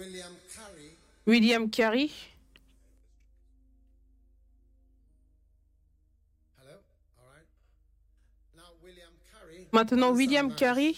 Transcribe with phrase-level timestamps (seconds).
[0.00, 0.96] William Carey
[1.26, 2.10] William Carey.
[6.58, 6.78] Hello?
[7.18, 7.44] All right.
[8.56, 10.96] Now, William Carey Maintenant, William Carey.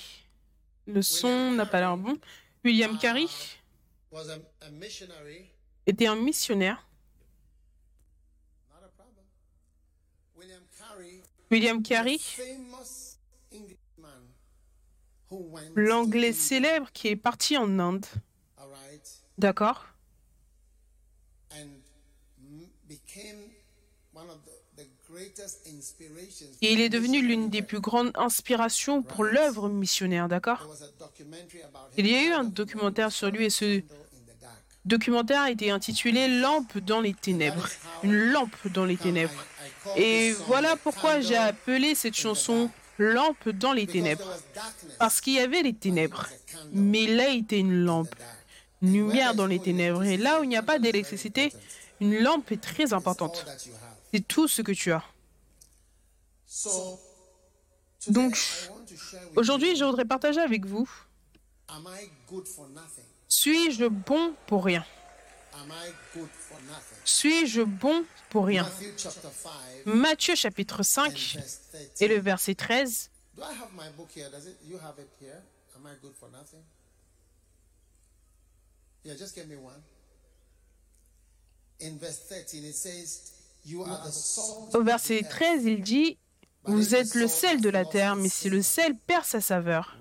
[0.86, 2.16] Le son n'a pas l'air bon.
[2.64, 3.26] William Carey
[4.12, 5.50] was a, a missionary.
[5.84, 6.86] était un missionnaire.
[11.50, 12.18] William Carey, Carey,
[15.76, 18.06] l'anglais célèbre qui est parti en Inde.
[19.38, 19.86] D'accord.
[26.62, 30.74] Et il est devenu l'une des plus grandes inspirations pour l'œuvre missionnaire, d'accord
[31.96, 33.82] Il y a eu un documentaire sur lui et ce
[34.84, 37.68] documentaire a été intitulé Lampe dans les ténèbres.
[38.02, 39.44] Une lampe dans les ténèbres.
[39.96, 44.28] Et voilà pourquoi j'ai appelé cette chanson Lampe dans les ténèbres.
[44.98, 46.28] Parce qu'il y avait les ténèbres.
[46.72, 48.14] Mais là était une lampe.
[48.82, 50.02] Lumière dans les ténèbres.
[50.02, 51.52] Et là où il n'y a pas d'électricité,
[52.00, 53.46] une lampe est très importante.
[54.12, 55.04] C'est tout ce que tu as.
[58.08, 58.36] Donc,
[59.36, 60.88] aujourd'hui, je voudrais partager avec vous,
[63.28, 64.84] suis-je bon pour rien?
[67.04, 68.64] Suis-je bon pour rien?
[68.64, 72.00] Matthew chapter 5 Matthieu chapitre and 5 verse 13.
[72.00, 73.10] et le verset 13.
[79.04, 79.82] Yeah, just give me one.
[81.80, 83.32] In verse 13 it says,
[83.64, 84.74] You are the salt.
[84.74, 86.18] Au verset 13, il dit
[86.64, 89.96] Vous êtes le sel de la terre, mais si le sel perd sa saveur,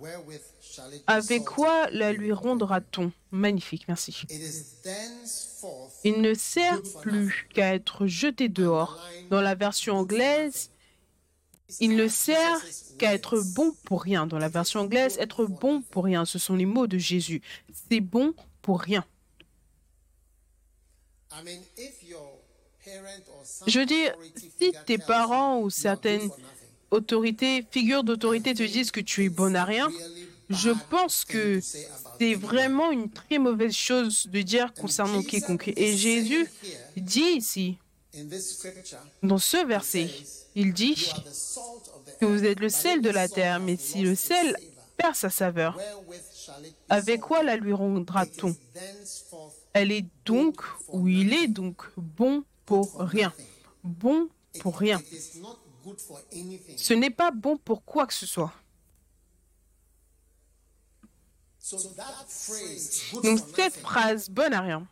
[1.07, 3.11] avec quoi la lui rendra-t-on?
[3.31, 4.25] Magnifique, merci.
[4.29, 8.99] It is thenceforth Il ne sert plus qu'à être jeté dehors.
[9.31, 10.69] Dans la version anglaise,
[11.79, 12.61] il ne sert
[12.99, 14.27] qu'à être bon pour rien.
[14.27, 17.41] Dans la version anglaise, être bon pour rien, ce sont les mots de Jésus.
[17.89, 19.05] C'est bon pour rien.
[23.67, 26.29] Je veux dire, si tes parents ou certaines
[26.89, 29.89] autorités, figures d'autorité te disent que tu es bon à rien,
[30.49, 35.71] je pense que c'est vraiment une très mauvaise chose de dire concernant quiconque.
[35.75, 36.47] Et Jésus
[36.97, 37.77] dit ici,
[39.23, 40.09] dans ce verset,
[40.55, 41.11] il dit
[42.19, 44.57] que vous êtes le sel de la terre, mais si le sel
[44.97, 45.79] perd sa saveur,
[46.89, 48.55] avec quoi la lui rendra-t-on?
[49.73, 53.33] Elle est donc, ou il est donc, bon pour rien.
[53.83, 54.29] Bon
[54.59, 55.01] pour rien.
[56.77, 58.53] Ce n'est pas bon pour quoi que ce soit.
[63.23, 64.87] Donc cette phrase, bonne à rien,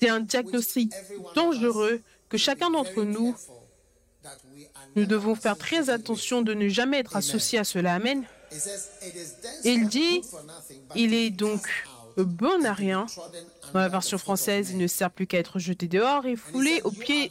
[0.00, 0.92] c'est un diagnostic
[1.34, 3.34] dangereux que chacun d'entre nous,
[4.96, 7.94] nous devons faire très attention de ne jamais être associés à cela.
[7.94, 8.24] Amen.
[8.50, 8.58] with.
[8.58, 10.22] It says, "It is thenceforth Il dit,
[10.94, 11.68] il est donc
[12.24, 13.06] bon à rien.
[13.72, 16.80] Dans la version française, il men." ne sert plus qu'à être jeté dehors et foulé
[16.84, 17.30] aux "You pieds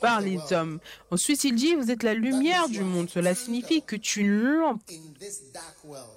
[0.00, 0.78] par les hommes.
[1.10, 3.08] Ensuite, il dit, vous êtes la lumière du monde.
[3.08, 4.82] Cela signifie que tu es une lampe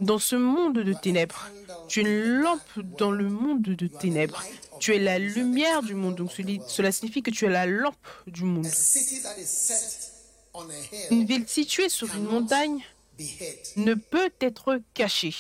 [0.02, 1.50] dans ce monde de ténèbres.
[1.88, 4.44] Tu es une lampe dans le monde de ténèbres.
[4.80, 6.16] Tu es la lumière du monde.
[6.16, 6.32] Donc
[6.68, 7.96] cela- signifie que tu es la lampe
[8.28, 8.68] du monde.
[11.12, 12.84] Une ville située sur une montagne
[13.78, 15.34] ne peut être cachée.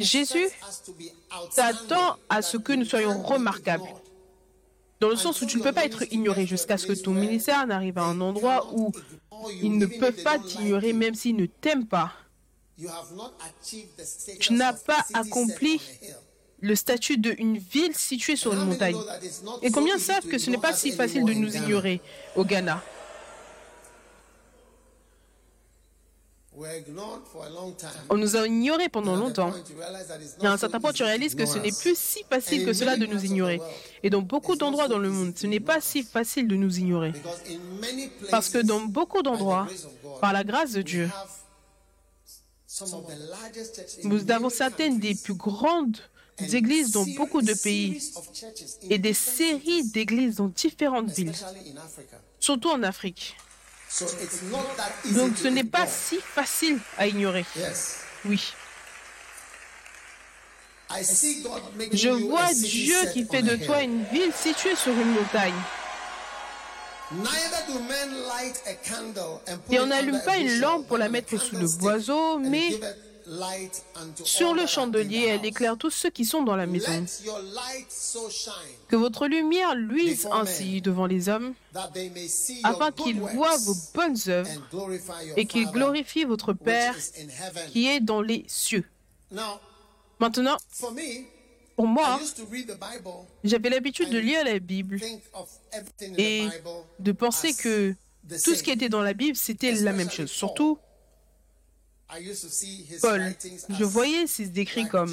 [0.00, 0.48] Jésus
[1.54, 3.88] T'attends à ce que nous soyons remarquables.
[5.00, 7.66] Dans le sens où tu ne peux pas être ignoré jusqu'à ce que ton ministère
[7.66, 8.92] n'arrive à un endroit où
[9.62, 12.12] ils ne peuvent pas t'ignorer même s'ils ne t'aiment pas.
[14.40, 15.80] Tu n'as pas accompli
[16.60, 18.96] le statut d'une ville située sur une montagne.
[19.62, 22.00] Et combien savent que ce n'est pas si facile de nous ignorer
[22.34, 22.82] au Ghana
[26.45, 26.45] We're ignored for a long time.
[28.08, 29.52] On nous a ignorés pendant longtemps.
[30.42, 31.78] Et à un certain point, tu réalises que ce n'est us.
[31.78, 33.60] plus si facile que cela de nous ignorer.
[34.02, 37.12] Et dans beaucoup d'endroits dans le monde, ce n'est pas si facile de nous ignorer.
[38.30, 39.68] Parce que dans beaucoup d'endroits,
[40.20, 41.10] par la grâce de Dieu,
[44.04, 45.98] nous avons certaines des plus grandes
[46.38, 48.12] And églises dans beaucoup de pays
[48.90, 51.32] et des séries d'églises dans différentes villes,
[52.38, 53.36] surtout en Afrique.
[53.88, 57.44] So it's not that easy Donc ce n'est pas si facile à ignorer.
[58.24, 58.52] Oui.
[61.92, 65.54] Je vois Dieu qui fait de toi une ville située sur une montagne.
[67.12, 70.98] Neither do men light a candle and put Et on n'allume pas une lampe pour
[70.98, 72.80] la mettre sous le boiseau, mais
[74.24, 77.04] sur le chandelier, elle éclaire tous ceux qui sont dans la maison.
[78.88, 81.54] Que votre lumière luise ainsi devant les hommes,
[82.64, 84.50] afin qu'ils voient vos bonnes œuvres
[85.36, 86.94] et qu'ils glorifient votre Père
[87.72, 88.84] qui est dans les cieux.
[90.20, 90.56] Maintenant,
[91.74, 92.18] pour moi,
[93.44, 95.00] j'avais l'habitude de lire la Bible
[96.16, 96.46] et
[96.98, 97.94] de penser que
[98.44, 100.30] tout ce qui était dans la Bible, c'était la même chose.
[100.30, 100.78] Surtout,
[103.00, 103.34] Paul,
[103.68, 105.08] je voyais ses écrits comme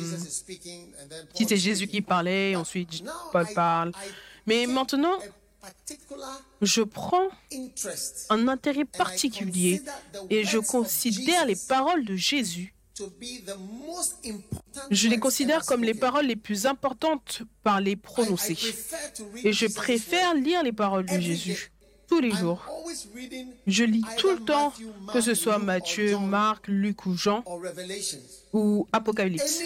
[1.34, 3.92] si c'est Jésus qui parlait, ensuite Paul parle.
[4.46, 5.18] Mais maintenant,
[6.62, 7.28] je prends
[8.30, 9.82] un intérêt particulier
[10.30, 12.76] et je considère les paroles de Jésus.
[14.92, 18.58] Je les considère comme les paroles les plus importantes par les prononcer.
[19.44, 21.73] Et je préfère lire les paroles de Jésus
[22.14, 22.62] tous les jours.
[23.66, 24.72] Je lis tout le temps,
[25.12, 27.44] que ce soit Matthieu, Marc, Luc ou Jean,
[28.54, 29.62] ou Apocalypse.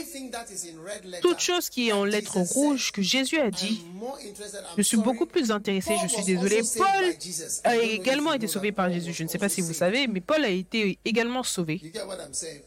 [1.22, 3.84] Toute chose qui est en lettres rouges que Jésus a dit,
[4.78, 6.62] je suis beaucoup plus intéressé, je suis désolé.
[6.78, 7.16] Paul
[7.66, 9.12] a également été sauvé par Jésus.
[9.14, 11.82] Je ne sais pas si vous savez, mais Paul a été également sauvé.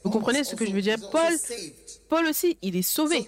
[0.05, 0.99] Vous comprenez ce que je veux dire?
[1.11, 1.33] Paul,
[2.11, 3.27] Paul aussi, il est sauvé.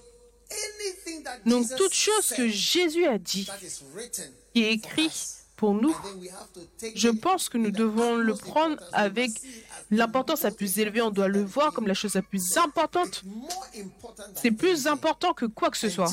[1.46, 3.48] Donc toute chose que Jésus a dit,
[4.52, 5.10] qui est écrit
[5.62, 5.94] pour nous,
[6.96, 9.30] je pense que nous devons le prendre avec
[9.92, 11.00] l'importance la plus élevée.
[11.02, 13.22] On doit le voir comme la chose la plus importante.
[14.34, 16.10] C'est plus important que quoi que ce soit.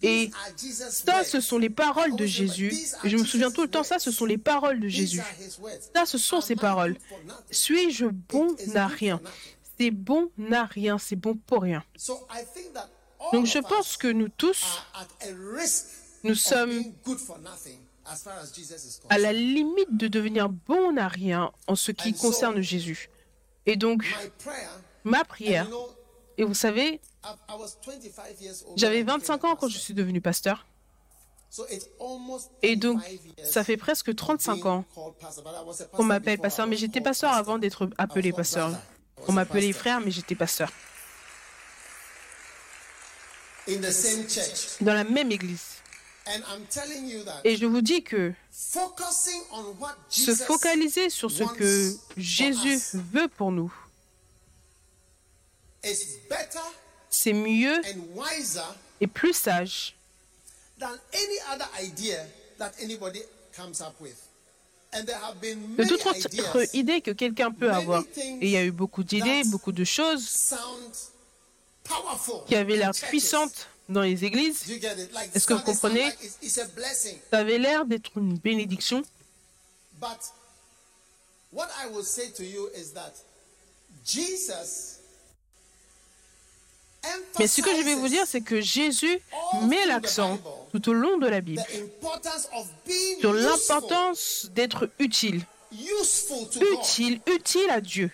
[0.00, 0.30] Et
[0.70, 2.72] ça, ce sont les paroles de Jésus.
[3.02, 5.22] Je me souviens tout le temps, ça, ce sont les paroles de Jésus.
[5.92, 6.96] Ça, ce sont ses paroles.
[7.50, 8.46] Suis-je bon
[8.76, 9.20] à rien?
[9.76, 11.82] C'est bon à rien, c'est bon pour rien.
[13.32, 14.84] Donc je pense que nous tous,
[16.22, 16.84] nous sommes
[19.08, 23.10] à la limite de devenir bon à rien en ce qui concerne Jésus.
[23.66, 24.04] Et donc,
[25.04, 25.68] ma prière,
[26.36, 27.00] et vous savez,
[28.76, 30.66] j'avais 25 ans quand je suis devenu pasteur.
[32.62, 33.00] Et donc,
[33.42, 34.84] ça fait presque 35 ans
[35.92, 38.70] qu'on m'appelle pasteur, mais j'étais pasteur avant d'être appelé pasteur.
[39.26, 40.70] On m'appelait frère, mais j'étais pasteur.
[44.80, 45.77] Dans la même église.
[47.44, 48.32] Et je vous dis que
[50.10, 53.72] se focaliser sur ce que Jésus veut pour nous,
[57.10, 57.80] c'est mieux
[59.00, 59.96] et plus sage
[65.76, 68.02] de toute autre idée que quelqu'un peut avoir.
[68.16, 70.54] Et il y a eu beaucoup d'idées, beaucoup de choses
[72.46, 74.64] qui avaient l'air puissantes dans les églises.
[75.34, 76.12] Est-ce que vous comprenez?
[76.42, 79.02] Ça avait l'air d'être une bénédiction.
[87.38, 89.20] Mais ce que je vais vous dire, c'est que Jésus
[89.62, 90.38] met l'accent
[90.72, 91.64] tout au long de la Bible
[93.20, 95.42] sur l'importance d'être utile.
[95.72, 98.10] Utile, utile à Dieu.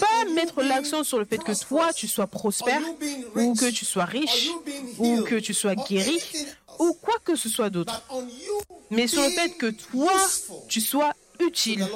[0.00, 2.82] Pas mettre l'accent sur le fait que toi, tu sois prospère,
[3.34, 4.48] ou que tu sois riche,
[4.98, 6.20] ou que tu sois guéri,
[6.78, 8.02] ou quoi que ce soit d'autre.
[8.90, 10.12] Mais sur le fait que toi,
[10.68, 11.86] tu sois utile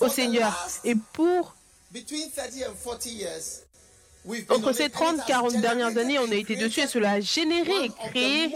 [0.00, 0.52] au Seigneur.
[0.84, 1.54] Et pour
[4.50, 7.90] entre ces 30, 40 dernières années, on a été dessus et cela a généré et
[8.10, 8.54] créé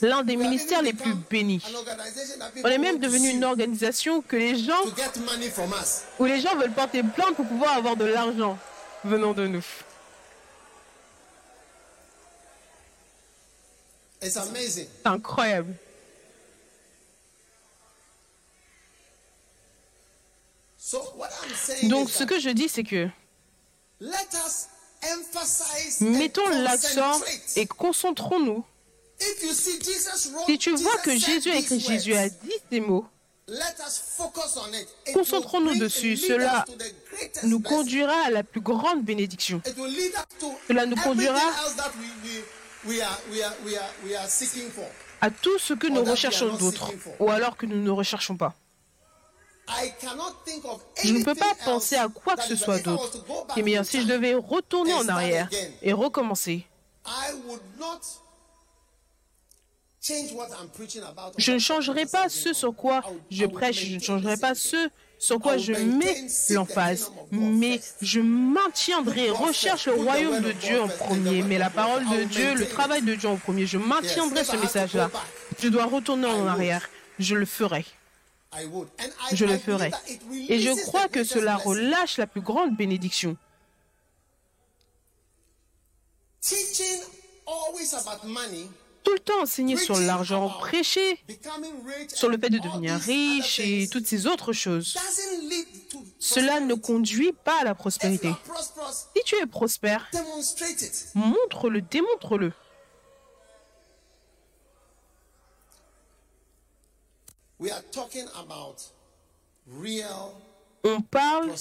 [0.00, 1.62] l'un des ministères les plus bénis.
[2.64, 4.82] On est même devenu une organisation que les gens,
[6.18, 8.58] où les gens veulent porter plainte pour pouvoir avoir de l'argent
[9.04, 9.64] venant de nous.
[14.22, 15.74] C'est incroyable.
[21.84, 23.08] Donc ce que je dis, c'est que
[26.00, 27.20] mettons l'accent
[27.56, 28.64] et concentrons-nous
[30.46, 33.06] si tu vois que Jésus a écrit, Jésus a dit ces mots,
[35.12, 36.16] concentrons-nous dessus.
[36.16, 36.64] Cela
[37.44, 39.60] nous conduira à la plus grande bénédiction.
[40.68, 41.40] Cela nous conduira
[45.20, 48.54] à tout ce que nous recherchons d'autre, ou alors que nous ne recherchons pas.
[51.02, 53.24] Je ne peux pas penser à quoi que ce soit d'autre.
[53.56, 55.48] Mais si je devais retourner en arrière
[55.82, 56.66] et recommencer,
[61.38, 65.38] je ne changerai pas ce sur quoi je prêche, je ne changerai pas ce sur
[65.38, 71.58] quoi je mets l'emphase, mais je maintiendrai, recherche le royaume de Dieu en premier, mais
[71.58, 73.64] la parole de Dieu, le travail de Dieu en premier.
[73.66, 75.10] Je maintiendrai ce message-là.
[75.60, 76.88] Je dois retourner en arrière.
[77.20, 77.84] Je le ferai.
[79.32, 79.92] je le ferai.
[80.48, 83.36] Et je crois que cela relâche la plus grande bénédiction.
[89.04, 91.18] Tout le temps enseigner sur l'argent, prêcher
[92.08, 94.96] sur le fait de devenir riche et toutes ces autres choses.
[96.18, 98.32] Cela ne conduit pas à la prospérité.
[99.16, 100.08] Si tu es prospère,
[101.14, 102.52] montre-le, démontre-le.
[110.84, 111.52] On parle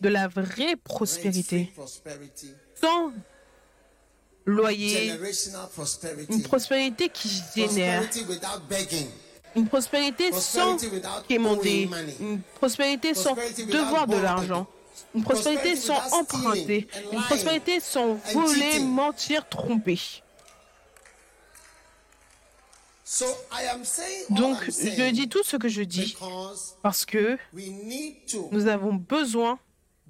[0.00, 1.72] de la vraie prospérité,
[2.80, 3.12] sans
[4.46, 5.12] loyer,
[6.28, 8.08] une prospérité qui génère,
[9.54, 10.76] une prospérité sans
[11.28, 11.88] quémander,
[12.20, 14.66] une prospérité sans devoir de l'argent,
[15.14, 19.98] une prospérité sans emprunter, une prospérité sans voler, mentir, tromper.
[24.30, 26.16] Donc, je dis tout ce que je dis
[26.82, 27.36] parce que
[28.50, 29.58] nous avons besoin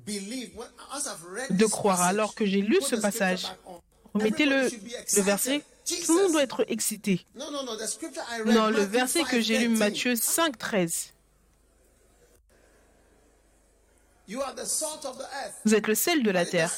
[0.07, 2.03] de croire.
[2.03, 3.47] Alors que j'ai lu ce passage,
[4.15, 5.63] remettez le, le verset.
[6.07, 7.27] Tout le monde doit être excité.
[7.35, 11.13] Non, le verset que j'ai lu, Matthieu 5, 13.
[15.65, 16.73] Vous êtes le sel de la terre,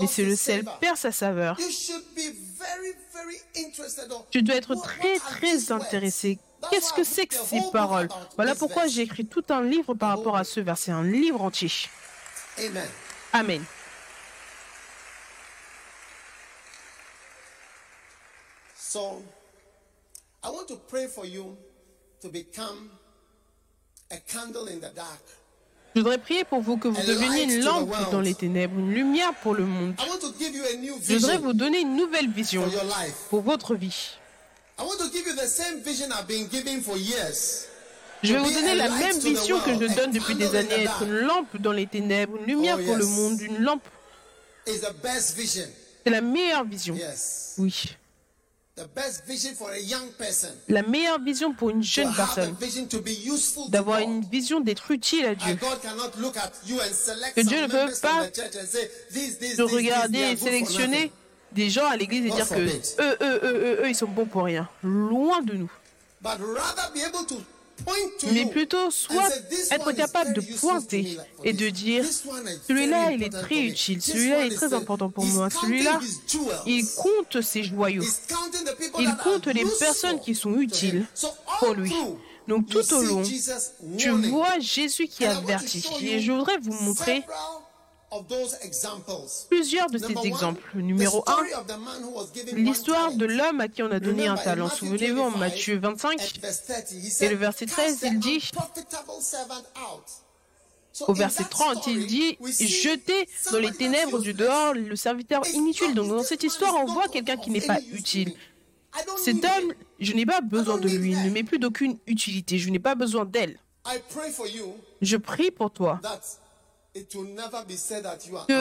[0.00, 1.58] et si le sel perd sa saveur,
[4.30, 6.38] tu dois être très très intéressé.
[6.70, 8.08] Qu'est-ce que c'est que ces paroles?
[8.36, 11.70] Voilà pourquoi j'ai écrit tout un livre par rapport à ce verset, un livre entier.
[13.32, 13.64] Amen.
[18.98, 19.22] So,
[20.42, 21.56] I want to pray for you
[22.20, 22.90] to become
[24.10, 25.22] a candle in the dark.
[25.94, 29.32] Je voudrais prier pour vous que vous deveniez une lampe dans les ténèbres, une lumière
[29.34, 29.94] pour le monde.
[31.00, 32.64] Je voudrais vous donner une nouvelle vision
[33.30, 34.18] pour votre vie.
[38.22, 41.20] Je vais vous donner la même vision que je donne depuis des années, être une
[41.20, 43.88] lampe dans les ténèbres, une lumière pour le monde, une lampe.
[44.66, 46.98] C'est la meilleure vision.
[47.58, 47.96] Oui.
[50.68, 52.54] La meilleure vision pour une jeune personne,
[53.68, 55.56] d'avoir une vision d'être utile à Dieu.
[57.34, 58.26] Que Dieu ne peut pas
[59.64, 61.12] regarder et sélectionner
[61.52, 62.70] des gens à l'église et dire que eux,
[63.00, 64.68] eux, eux, eux, eux, ils sont bons pour rien.
[64.82, 65.70] Loin de nous
[68.32, 69.28] mais plutôt soit
[69.70, 72.04] être capable de pointer et de dire,
[72.66, 76.00] celui-là, il est très utile, celui-là est très important pour moi, celui-là,
[76.66, 78.04] il compte ses joyaux,
[78.98, 81.06] il compte les personnes qui sont utiles
[81.60, 81.92] pour lui.
[82.46, 83.22] Donc tout au long,
[83.98, 85.84] tu vois Jésus qui avertit.
[86.00, 87.22] Et je voudrais vous montrer
[89.48, 90.62] Plusieurs de ces exemples.
[90.74, 91.36] Numéro 1,
[92.54, 94.68] l'histoire de l'homme à qui on a donné un talent.
[94.68, 96.40] Souvenez-vous en Matthieu 25
[97.20, 98.50] et le verset 13, il dit,
[101.06, 105.94] au verset 30, il dit, jetez dans les ténèbres du dehors le serviteur inutile.
[105.94, 108.32] Donc dans cette histoire, on voit quelqu'un qui n'est pas utile.
[109.22, 112.70] Cet homme, je n'ai pas besoin de lui, il ne met plus d'aucune utilité, je
[112.70, 113.58] n'ai pas besoin d'elle.
[115.02, 116.00] Je prie pour toi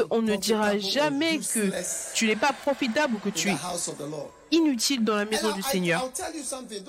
[0.10, 3.56] on ne dira jamais que tu n'es pas profitable ou que tu es
[4.51, 6.10] inutile dans la maison du Seigneur.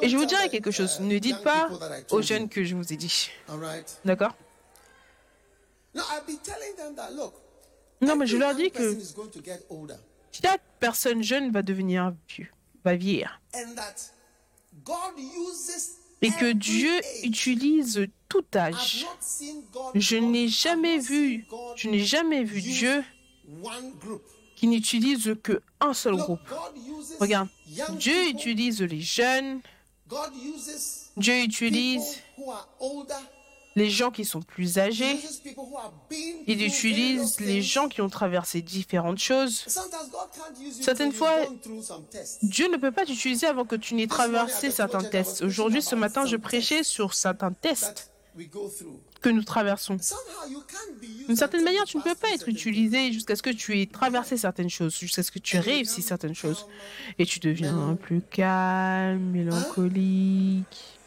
[0.02, 1.00] Et je vous dirai quelque chose.
[1.00, 1.68] Ne dites pas
[2.10, 3.30] aux jeunes que je vous ai dit.
[4.04, 4.34] D'accord?
[8.00, 8.96] Non, mais je leur dis que
[10.30, 12.48] chaque personne jeune va devenir vieux,
[12.84, 13.40] va vieillir
[16.22, 19.06] et que Dieu utilise tout âge.
[19.94, 21.46] Je n'ai jamais vu,
[21.76, 23.04] je n'ai jamais vu Dieu
[24.56, 26.40] qui n'utilise que un seul groupe.
[27.20, 27.48] Regarde,
[27.98, 29.60] Dieu utilise les jeunes,
[31.16, 32.18] Dieu utilise
[33.78, 35.18] les gens qui sont plus âgés.
[36.46, 39.64] Il utilise les gens qui ont traversé différentes choses.
[40.80, 41.34] Certaines fois,
[42.42, 45.42] Dieu ne peut pas t'utiliser avant que tu n'aies traversé certains tests.
[45.42, 48.10] Aujourd'hui, ce matin, je prêchais sur certains tests
[49.20, 49.96] que nous traversons.
[51.26, 54.36] D'une certaine manière, tu ne peux pas être utilisé jusqu'à ce que tu aies traversé
[54.36, 56.66] certaines choses, jusqu'à ce que tu aies réussi certaines choses.
[57.18, 60.97] Et tu deviens plus calme, mélancolique.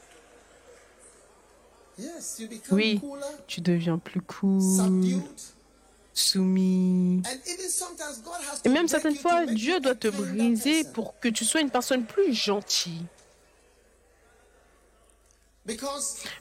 [2.71, 2.99] Oui,
[3.47, 4.61] tu deviens plus cool,
[6.13, 7.21] soumis.
[8.65, 12.33] Et même certaines fois, Dieu doit te briser pour que tu sois une personne plus
[12.33, 13.05] gentille.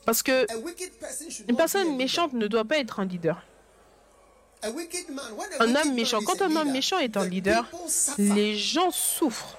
[0.07, 0.47] Parce que
[1.49, 3.45] une personne méchante ne doit pas être un leader.
[4.63, 7.67] Un homme méchant, quand un homme méchant est un leader,
[8.19, 9.57] les gens souffrent.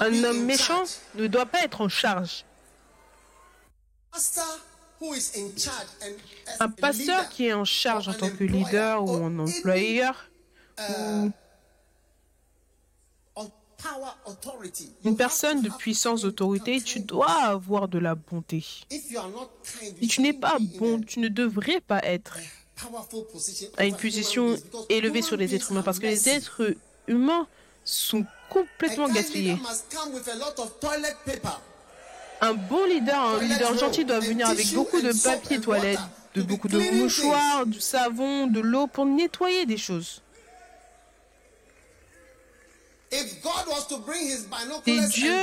[0.00, 2.44] Un homme méchant ne doit pas être en charge.
[6.60, 10.28] Un pasteur qui est en charge en tant que leader ou en employeur
[10.78, 11.30] ou
[15.04, 18.64] une personne de puissance, d'autorité, tu dois avoir de la bonté.
[18.90, 22.38] Si tu n'es pas bon, tu ne devrais pas être
[23.76, 24.56] à une position
[24.88, 26.74] élevée sur les êtres humains parce que les êtres
[27.06, 27.46] humains
[27.88, 29.56] sont complètement gaspillés.
[32.40, 35.98] Un bon leader, un leader gentil doit venir avec beaucoup de papier toilette,
[36.34, 40.22] de beaucoup de mouchoirs, du savon, de l'eau pour nettoyer des choses.
[43.10, 45.34] Si Dieu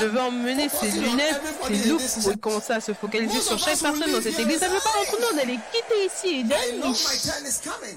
[0.00, 4.22] devait emmener ses lunettes, ses loupes pour commencer à se focaliser sur chaque personne dans
[4.22, 6.80] cette église, ça ne veut pas notre d'aller quitter ici et d'aller.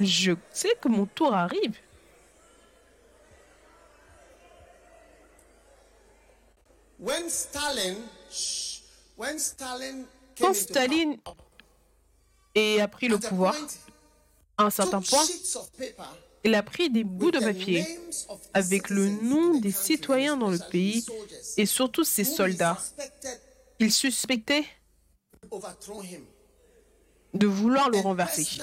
[0.02, 1.78] Je sais que mon tour arrive.
[10.40, 11.18] Quand Staline
[12.56, 13.56] a pris le pouvoir,
[14.58, 15.26] à un certain point,
[16.46, 17.86] il a pris des bouts de papier
[18.54, 21.06] avec le nom des citoyens dans le pays
[21.58, 22.78] et surtout ses soldats.
[23.80, 24.66] Il suspectait
[27.34, 28.62] de vouloir le renverser.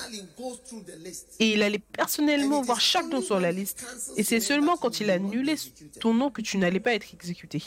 [1.40, 3.84] Et il allait personnellement voir chaque nom sur la liste.
[4.16, 5.56] Et c'est seulement quand il a annulé
[6.00, 7.62] ton nom que tu n'allais pas être exécuté.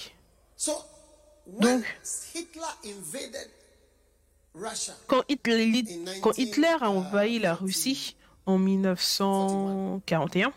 [1.47, 1.83] Donc,
[5.07, 5.83] quand Hitler,
[6.21, 8.15] quand Hitler a envahi la Russie
[8.45, 10.53] en 1941,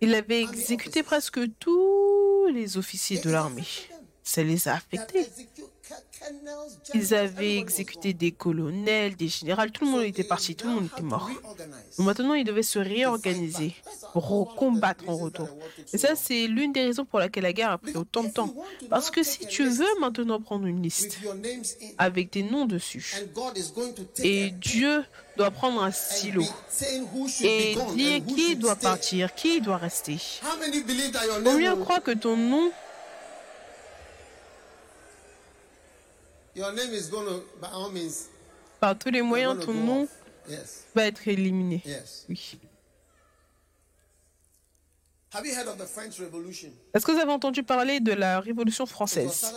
[0.00, 3.66] il avait exécuté presque tous les officiers de l'armée.
[4.22, 5.28] Ça les a affectés.
[6.94, 10.88] Ils avaient exécuté des colonels, des généraux, tout le monde était parti, tout le monde
[10.92, 11.30] était mort.
[11.98, 13.74] Maintenant, ils devaient se réorganiser
[14.12, 15.48] pour combattre en retour.
[15.92, 18.54] Et ça, c'est l'une des raisons pour laquelle la guerre a pris autant de temps.
[18.88, 21.18] Parce que si tu veux maintenant prendre une liste
[21.98, 23.26] avec des noms dessus,
[24.22, 25.04] et Dieu
[25.36, 26.42] doit prendre un stylo
[27.42, 30.16] et dire qui doit partir, qui doit rester.
[31.44, 32.70] Combien croient que ton nom
[38.80, 40.08] Par tous les moyens, ton nom
[40.94, 41.82] va être éliminé.
[42.28, 42.58] Oui.
[45.34, 49.52] Est-ce que vous avez entendu parler de la Révolution française?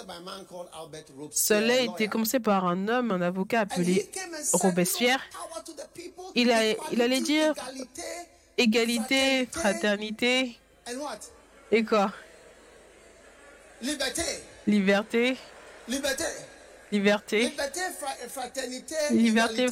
[1.31, 4.09] Cela a été commencé par un homme, un avocat appelé
[4.53, 5.21] Robespierre.
[6.35, 7.53] Il, a, il allait dire
[8.57, 10.57] égalité, fraternité.
[11.71, 12.11] Et quoi?
[13.81, 14.23] Liberté.
[14.67, 15.37] Liberté.
[15.87, 16.25] Liberté.
[16.91, 17.51] Liberté,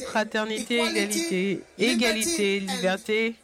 [0.00, 1.62] fraternité, égalité.
[1.78, 3.34] Égalité, liberté.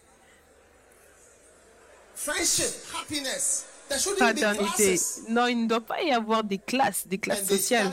[4.16, 4.96] Fraternité.
[5.28, 7.90] Non, il ne doit pas y avoir des classes, des classes sociales.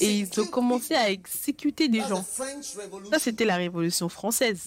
[0.00, 2.24] Et ils ont commencé à exécuter des gens.
[3.10, 4.66] Ça, c'était la Révolution française.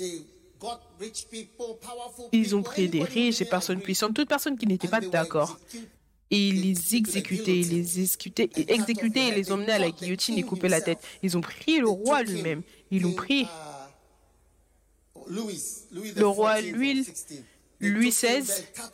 [2.32, 5.60] Ils ont pris des riches, des personnes puissantes, toutes personnes qui n'étaient pas d'accord
[6.32, 10.44] et ils les exécutaient, ils les exécutaient, exécutaient et les emmenaient à la guillotine et
[10.44, 11.00] coupaient la tête.
[11.22, 12.62] Ils ont pris le roi lui-même.
[12.92, 13.48] Ils l'ont pris.
[15.28, 17.08] Le roi Louis,
[17.80, 18.44] Louis XVI,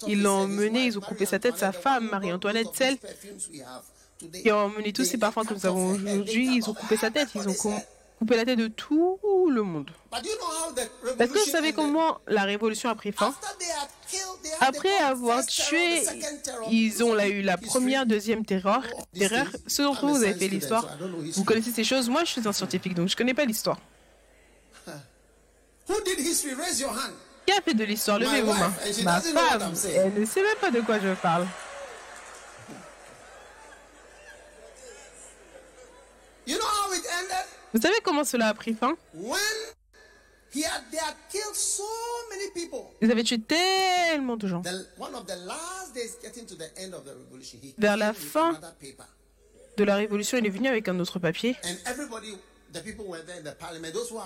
[0.07, 2.97] ils l'ont emmené, ils ont coupé sa tête, sa femme, Marie-Antoinette, celle
[4.17, 7.29] qui ont emmené tous ces parfums que nous avons aujourd'hui, ils ont coupé sa tête,
[7.35, 7.53] ils ont
[8.21, 9.89] couper la tête de tout le monde.
[11.17, 13.33] Est-ce que vous savez comment la révolution a pris fin?
[14.59, 16.03] Après avoir tué,
[16.69, 18.83] ils ont eu la première, deuxième terreur.
[19.17, 19.47] terreur.
[19.79, 20.87] D'entre vous, vous avez fait l'histoire.
[21.33, 22.09] Vous connaissez ces choses.
[22.09, 23.79] Moi, je suis un scientifique, donc je ne connais pas l'histoire.
[25.87, 28.19] Qui a fait de l'histoire?
[28.19, 28.71] Levez vos mains.
[29.03, 31.47] Ma femme, elle ne sait même pas de quoi je parle.
[37.73, 38.95] Vous savez comment cela a pris fin?
[43.01, 44.61] Ils avaient tué tellement de gens.
[47.77, 48.59] Vers la fin
[49.77, 51.55] de la révolution, il est venu avec un autre papier.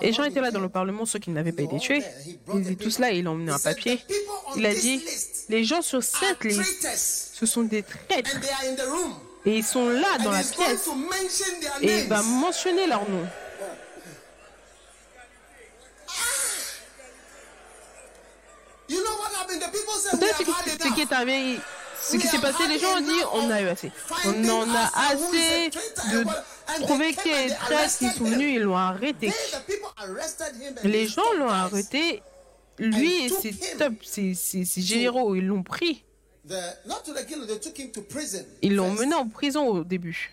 [0.00, 2.02] Et les gens étaient là dans le Parlement, ceux qui n'avaient pas été tués.
[2.54, 4.00] Ils étaient tous là et il a emmené un papier.
[4.56, 5.04] Il a dit,
[5.48, 6.86] les gens sur cette liste,
[7.34, 8.30] ce sont des traîtres.
[9.46, 10.88] Et ils sont là dans la pièce.
[11.80, 13.26] Et il va mentionner leur nom.
[18.88, 20.32] Vous savez
[20.80, 21.60] ce qui est arrivé
[22.08, 23.90] ce qui s'est passé, les gens ont dit on a eu assez.
[24.26, 25.70] On en a assez
[26.12, 26.24] de
[27.54, 29.32] traîtres qui sont venus, ils l'ont arrêté.
[30.84, 32.22] Les gens l'ont arrêté.
[32.78, 36.04] Lui et ses top, ses, ses, ses généraux, ils l'ont pris.
[38.62, 40.30] Ils l'ont mené en prison au début.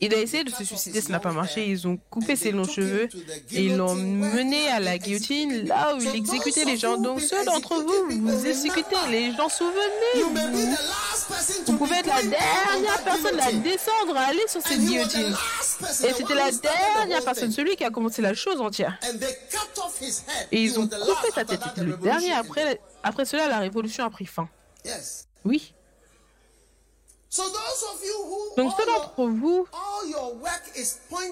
[0.00, 1.66] Il a essayé de se suicider, ça n'a pas marché.
[1.66, 3.08] Ils ont coupé ses longs cheveux
[3.52, 6.96] et ils l'ont mené à la guillotine, là où il exécutait les gens.
[6.96, 10.34] Donc ceux d'entre vous, vous exécutez les gens, souvenez-vous.
[11.66, 15.34] Vous pouvez être la dernière personne à descendre, à aller sur cette guillotine.
[16.04, 18.98] Et c'était la dernière personne, celui qui a commencé la chose entière.
[20.50, 21.60] Et ils ont coupé sa tête.
[21.64, 22.32] C'était le dernier.
[22.32, 24.48] Après, après cela, la révolution a pris fin.
[25.44, 25.74] Oui.
[27.34, 29.66] Donc ceux d'entre vous,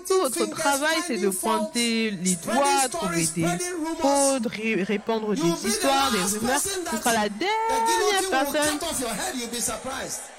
[0.06, 3.46] tout votre travail, c'est de pointer les doigts, trouver des
[3.98, 6.58] fraudes, répandre des histoires, des rumeurs.
[6.60, 8.78] Ce sera la dernière personne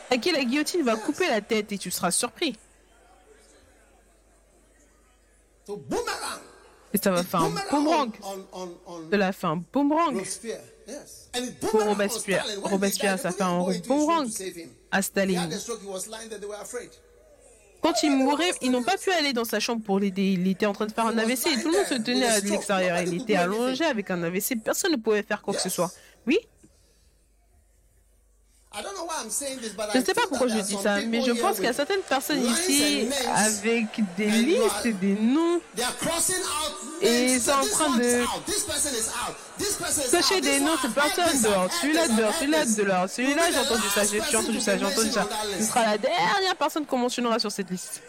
[0.10, 2.58] à qui la guillotine va couper la tête et tu seras surpris.
[6.94, 8.12] Et ça va faire un boomerang.
[9.12, 10.22] Cela fait un boomerang.
[11.62, 14.28] Pour Robespierre, Robespierre, ça fait un boomerang
[14.92, 15.50] à Staline.
[17.82, 20.34] Quand il mourait, ils n'ont pas pu aller dans sa chambre pour l'aider.
[20.34, 22.40] Il était en train de faire un AVC et tout le monde se tenait à
[22.40, 23.02] l'extérieur.
[23.02, 24.56] Il était allongé avec un AVC.
[24.64, 25.92] Personne ne pouvait faire quoi que ce soit.
[26.28, 26.38] Oui?
[29.94, 32.02] Je ne sais pas pourquoi je dis ça, mais je pense qu'il y a certaines
[32.02, 35.60] personnes ici avec des listes et des noms.
[37.02, 38.24] Et ils sont en train de
[40.12, 44.38] cocher des noms, cette personne dehors, celui-là dehors, celui-là dehors, celui-là j'ai entendu ça, j'ai
[44.38, 45.28] entendu ça, j'ai entendu ça.
[45.60, 48.02] Ce sera la dernière personne qu'on mentionnera sur cette liste.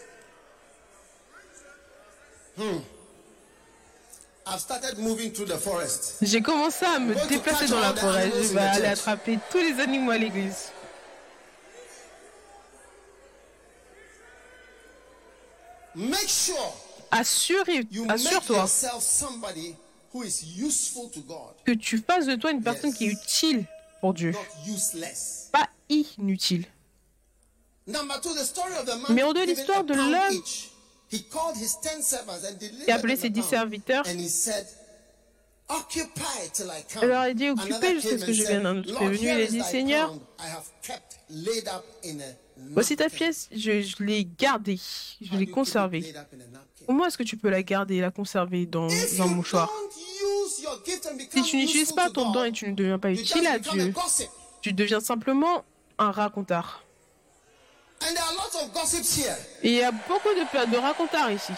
[6.21, 8.31] J'ai commencé à me déplacer dans la forêt.
[8.31, 10.73] Je vais aller attraper tous les animaux à l'église.
[17.11, 18.67] Assure-toi
[21.65, 23.65] que tu fasses de toi une personne qui est utile
[24.01, 24.33] pour Dieu,
[25.53, 26.65] pas inutile.
[29.09, 30.43] Numéro 2, l'histoire de l'homme
[31.13, 34.05] il a appelé ses dix serviteurs.
[37.01, 38.67] Il leur a dit occupez jusqu'à ce que je vienne.
[38.67, 40.15] Un autre est venu, il a dit Seigneur,
[42.71, 44.79] voici ta pièce, je, je l'ai gardée,
[45.21, 46.15] je l'ai conservée.
[46.87, 48.89] Comment est-ce que tu peux la garder et la conserver dans
[49.21, 49.71] un mouchoir?
[51.31, 53.95] Si tu n'utilises pas ton don et tu ne deviens pas utile à Dieu,
[54.61, 55.65] tu deviens simplement
[55.99, 56.85] un racontard.
[59.63, 61.53] Il y a beaucoup de, de racontards ici.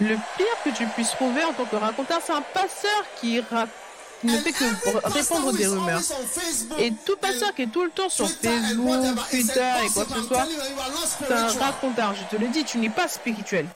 [0.00, 3.40] Le pire que tu puisses trouver en tant que racontard, c'est un passeur qui,
[4.22, 6.00] ne fait que répandre des rumeurs.
[6.78, 10.22] Et tout passeur qui est tout le temps sur Facebook, Twitter et quoi que ce
[10.22, 10.46] soit,
[11.18, 12.14] c'est un racontard.
[12.14, 13.66] Je te le dis, tu n'es pas spirituel.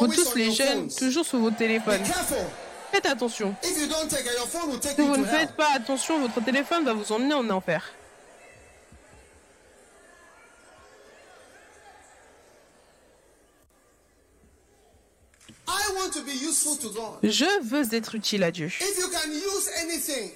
[0.00, 2.02] Vous tous les jeunes, toujours sur vos téléphones.
[2.92, 3.54] Faites attention.
[3.62, 3.72] Si
[4.98, 7.92] vous ne faites pas attention, votre téléphone va vous emmener en enfer.
[17.22, 18.70] Je veux être utile à Dieu.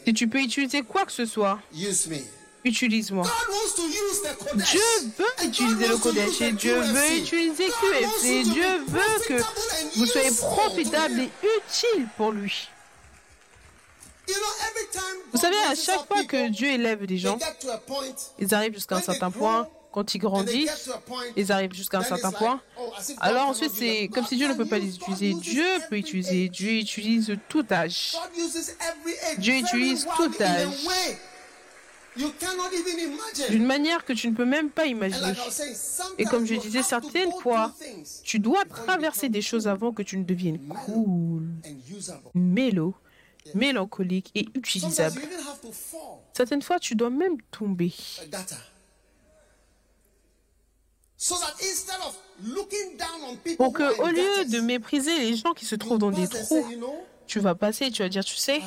[0.05, 1.61] Si tu peux utiliser quoi que ce soit,
[2.65, 3.27] utilise-moi.
[4.55, 4.81] Dieu
[5.19, 9.43] veut utiliser le Kodesh et Dieu veut utiliser QF et Dieu veut que
[9.99, 12.69] vous soyez profitable et utile pour lui.
[15.33, 17.39] Vous savez, à chaque fois que Dieu élève des gens,
[18.39, 19.69] ils arrivent jusqu'à un certain point.
[19.91, 20.91] Quand ils grandissent,
[21.35, 22.61] ils arrivent jusqu'à un certain point.
[23.21, 25.33] Alors ensuite, c'est comme si Dieu ne peut pas les utiliser.
[25.33, 26.49] Dieu peut utiliser.
[26.51, 28.15] Dieu utilise tout âge.
[29.39, 30.69] Dieu utilise tout âge
[33.51, 35.33] d'une manière que tu ne peux même pas imaginer.
[36.19, 37.73] Et comme je disais, certaines fois,
[38.23, 41.49] tu dois traverser des choses avant que tu ne deviennes cool,
[42.35, 42.95] mélo,
[43.55, 45.21] mélancolique et utilisable.
[46.33, 47.93] Certaines fois, tu dois même tomber.
[53.57, 56.65] Pour que, au lieu de mépriser les gens qui se trouvent dans des trous,
[57.29, 58.61] tu vas passer tu vas dire, tu sais,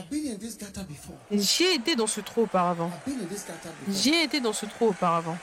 [1.32, 2.91] j'y ai été dans ce trou auparavant.
[3.89, 5.38] J'y ai été dans ce trou auparavant.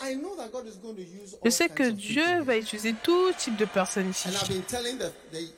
[0.00, 0.57] I know that God is going to use all
[1.44, 4.28] Je sais que Dieu va utiliser tout type de personnes ici.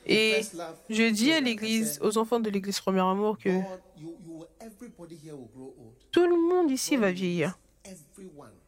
[0.05, 0.41] Et
[0.89, 3.59] je dis à l'église, aux enfants de l'église Premier Amour, que
[6.11, 7.57] tout le monde ici va vieillir.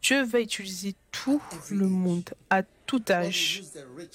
[0.01, 3.63] Dieu va utiliser tout le monde à tout âge.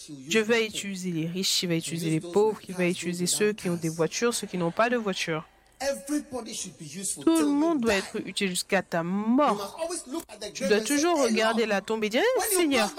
[0.08, 3.70] Dieu va utiliser les riches, il va utiliser les pauvres, il va utiliser ceux qui
[3.70, 5.48] ont des voitures, ceux qui n'ont pas de voiture.
[5.80, 9.78] Everybody should be useful Tout le monde doit être utile jusqu'à ta mort.
[10.52, 12.90] Tu dois toujours "Hey, regarder la tombe et dire, Eh, Seigneur,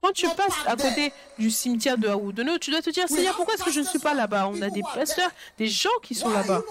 [0.00, 3.08] quand tu passes à parked there?" côté du cimetière de Haoudono, tu dois te dire,
[3.08, 4.46] Seigneur, pourquoi est-ce que je ne suis pas là-bas?
[4.48, 6.62] On a des pasteurs, des gens qui sont là-bas.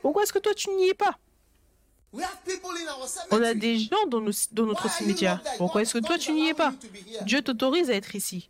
[0.00, 1.18] Pourquoi est-ce que toi tu n'y es pas?
[3.30, 5.42] On a des gens dans, nos- dans notre cimetière.
[5.58, 6.72] Pourquoi est-ce que toi tu n'y es pas?
[7.22, 8.48] Dieu t'autorise à être ici.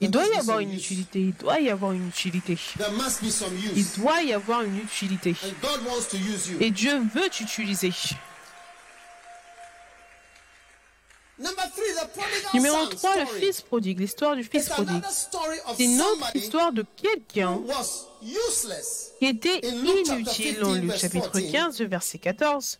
[0.00, 1.20] Il doit y avoir une utilité.
[1.20, 2.58] Il doit y avoir une utilité.
[3.74, 5.34] Il doit y avoir une utilité.
[6.60, 7.92] Et Dieu veut t'utiliser.
[12.54, 14.00] Numéro son 3, le fils prodigue.
[14.00, 15.02] L'histoire du fils prodigue.
[15.76, 17.60] C'est une autre histoire de quelqu'un
[19.18, 21.52] qui était inutile 15, en Luc chapitre 14.
[21.52, 22.78] 15, verset 14.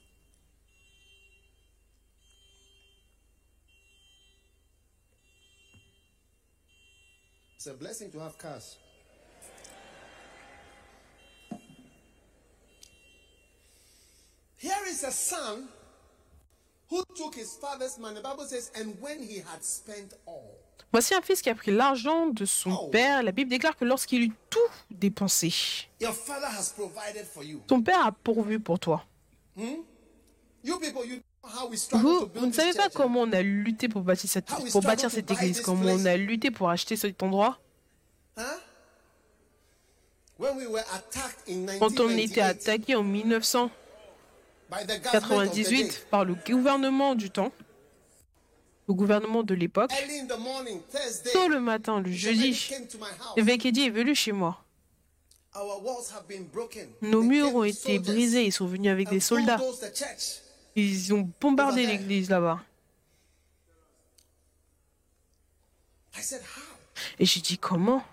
[7.67, 8.77] It's a blessing to have cars.
[14.57, 15.67] Here is a son
[16.89, 18.15] who took his father's money.
[18.17, 20.55] The Bible says, and when he had spent all.
[20.93, 22.87] Voici un fils qui a pris l'argent de son Oh.
[22.93, 23.25] père.
[23.25, 25.53] La Bible déclare que lorsqu'il eut tout dépensé,
[27.67, 29.05] ton père a pourvu pour toi.
[29.57, 31.21] You people, you
[31.93, 35.93] Vous, ne savez pas comment on a lutté pour bâtir cette, pour bâtir église, comment
[35.93, 37.59] on a lutté pour acheter cet endroit?
[38.37, 38.43] Huh?
[40.39, 43.05] When we were attacked in Quand on était 1998 attaqué en
[44.69, 47.53] by the government of the day, 1998 par le gouvernement du temps,
[48.89, 49.93] le gouvernement de l'époque,
[51.33, 53.35] tôt le matin, le jeudi, house.
[53.37, 54.63] Evekedi est venu chez moi.
[57.01, 59.59] Nos murs ont été brisés, ils sont venus avec des soldats.
[60.77, 62.61] Ils ont bombardé l'église là-bas.
[67.19, 68.05] Et j'ai dit comment?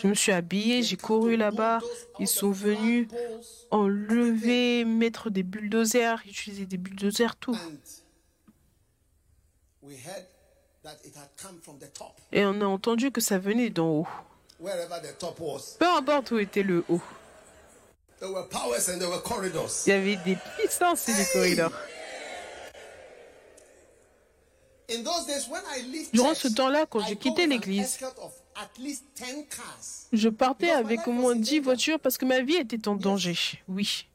[0.00, 1.80] Je me suis habillée, j'ai couru là-bas.
[2.18, 3.08] Ils sont venus
[3.70, 7.58] enlever, mettre des bulldozers, utiliser des bulldozers, tout.
[12.32, 14.08] Et on a entendu que ça venait d'en haut.
[15.78, 17.02] Peu importe où était le haut.
[18.22, 21.72] Il y avait des puissances et des corridors.
[24.92, 28.32] In those days, when I leave Durant ce temps-là, quand with an l'église, escort of
[28.56, 30.08] at least 10 cars.
[30.12, 33.36] je partais avec au moins 10 voitures parce que ma vie était en danger.
[33.68, 34.08] Oui,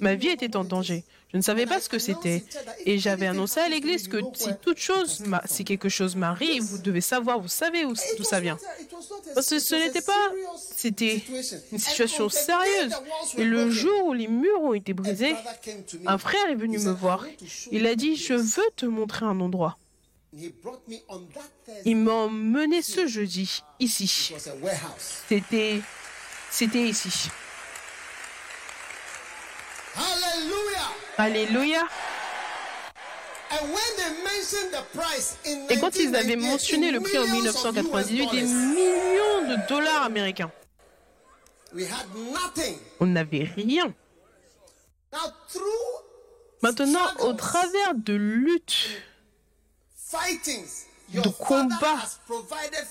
[0.00, 1.04] Ma vie était it en danger.
[1.32, 2.44] Je ne savais pas ce que c'était.
[2.84, 6.78] Et j'avais annoncé à l'église que si toute chose, m'a- si quelque chose m'arrive, vous
[6.78, 8.58] devez savoir, vous savez où- d'où ça vient.
[9.34, 10.30] Parce que ce n'était pas,
[10.76, 11.22] c'était
[11.72, 12.92] une situation sérieuse.
[13.36, 15.34] Et le jour où les murs ont été brisés,
[16.06, 17.26] un frère est venu me said, "I voir.
[17.70, 19.78] Il a dit, je place." veux te montrer un endroit.
[21.84, 24.32] Il m'a emmené ce jeudi, ici.
[26.50, 27.28] c'était ici.
[31.16, 31.80] Alléluia.
[35.70, 39.68] Et quand ils avaient 1998, mentionné le prix en millions of 1998, des millions de
[39.68, 40.50] dollars américains,
[43.00, 43.92] on n'avait rien.
[46.62, 48.88] Maintenant, au travers de luttes,
[51.14, 51.66] de for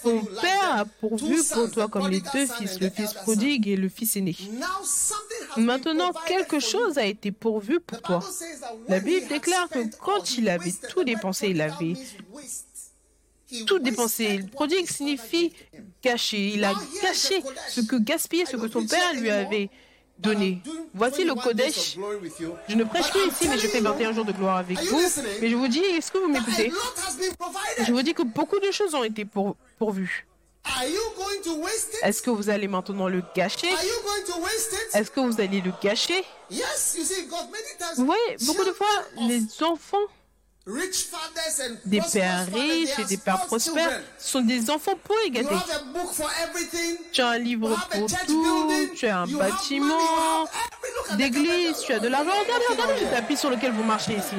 [0.03, 3.89] ton père a pourvu pour toi comme les deux fils, le fils prodigue et le
[3.89, 4.35] fils aîné.
[5.55, 8.19] Maintenant, quelque chose a été pourvu pour toi.
[8.87, 11.93] La Bible déclare que quand il avait tout dépensé, il avait
[13.65, 14.39] tout dépensé.
[14.51, 15.53] Prodigue signifie
[16.03, 16.53] gâcher.
[16.55, 19.69] Il a gâché ce que gaspillé, ce que son père lui avait
[20.19, 20.61] donné.
[20.93, 21.97] Voici le Kodesh.
[22.67, 24.99] Je ne prêche plus ici, mais je fais 21 jours de gloire avec vous.
[25.41, 26.71] Mais je vous dis, est-ce que vous m'écoutez?
[27.85, 30.25] Je vous dis que beaucoup de choses ont été pour- pourvues.
[32.03, 33.69] Est-ce que vous allez maintenant le gâcher?
[34.93, 36.23] Est-ce que vous allez le gâcher?
[37.95, 38.87] Vous voyez, beaucoup de fois,
[39.27, 39.97] les enfants
[41.85, 45.55] des pères riches et des pères prospères sont des enfants pour gâtés.
[47.13, 50.47] Tu as un livre pour tout, tu as un bâtiment
[51.13, 52.31] d'église, tu as de l'argent.
[52.31, 54.35] Regardez, regardez le tapis sur lequel vous marchez ici.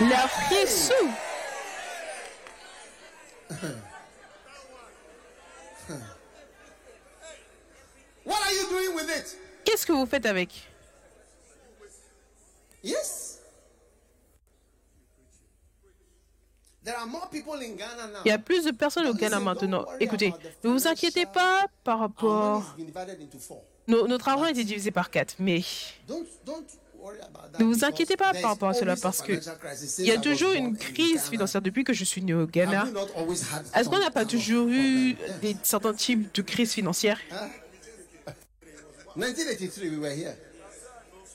[0.00, 0.66] L'air frais
[9.16, 9.36] it?
[9.64, 10.71] Qu'est-ce que vous faites avec?
[12.82, 13.38] Yes.
[18.24, 19.86] Il y a plus de personnes au Ghana maintenant.
[20.00, 22.74] Écoutez, ne vous inquiétez pas par rapport...
[23.86, 25.62] No- notre argent a été divisé par quatre, mais
[27.58, 29.32] Ne vous inquiétez pas par rapport à cela parce que
[30.00, 32.86] il y a toujours une crise financière depuis que je suis né au Ghana.
[33.74, 37.18] Est-ce qu'on n'a pas toujours eu des, certains types de crises financières?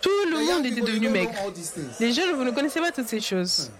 [0.00, 1.32] Tout le monde était devenu maigre.
[2.00, 3.70] Les jeunes, vous ne connaissez pas toutes ces choses.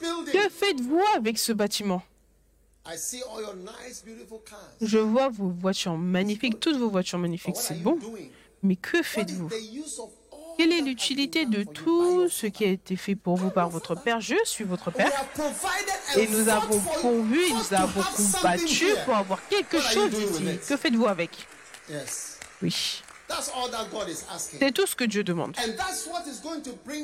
[0.00, 0.32] Building?
[0.32, 2.02] Que faites-vous avec ce bâtiment?
[4.80, 7.98] Je vois vos voitures magnifiques, toutes vos voitures magnifiques, c'est bon.
[8.62, 9.48] Mais que faites-vous?
[10.58, 13.94] Quelle est l'utilité de tout your ce qui a été fait pour vous par votre
[13.94, 14.20] Père?
[14.20, 15.10] Je suis votre Père.
[16.16, 20.58] Et nous avons pourvu, nous avons combattu pour avoir quelque chose ici.
[20.68, 21.30] Que faites-vous avec?
[22.60, 23.02] Oui.
[24.36, 25.56] C'est tout ce que Dieu demande.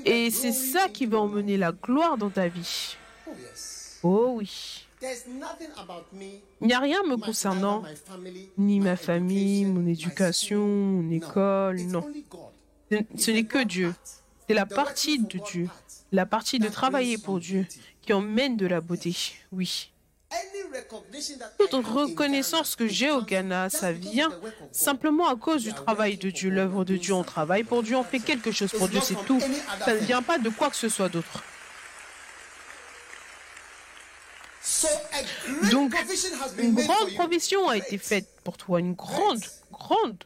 [0.05, 2.97] Et c'est ça qui va emmener la gloire dans ta vie.
[3.27, 3.31] Oh.
[4.03, 4.78] Oh oui.
[5.01, 7.85] Il n'y a rien me concernant,
[8.57, 12.05] ni ma famille, mon éducation, mon école, non.
[13.17, 13.95] Ce- n'est que Dieu.
[14.49, 15.69] C'est la partie de Dieu,
[16.11, 17.67] la partie de travailler pour Dieu,
[18.03, 19.15] qui emmène de la beauté.
[19.53, 19.93] Oui.
[21.59, 24.31] Toute reconnaissance que j'ai au Ghana, ça vient
[24.73, 27.15] simplement à cause du travail de Dieu, l'œuvre de Dieu.
[27.15, 29.41] On travaille pour Dieu, on fait quelque chose pour Dieu, c'est tout.
[29.85, 31.43] Ça ne vient pas de quoi que ce soit d'autre.
[34.61, 35.95] So a great Donc,
[36.59, 40.25] Une grande provision a été faite pour toi, une grande, grande.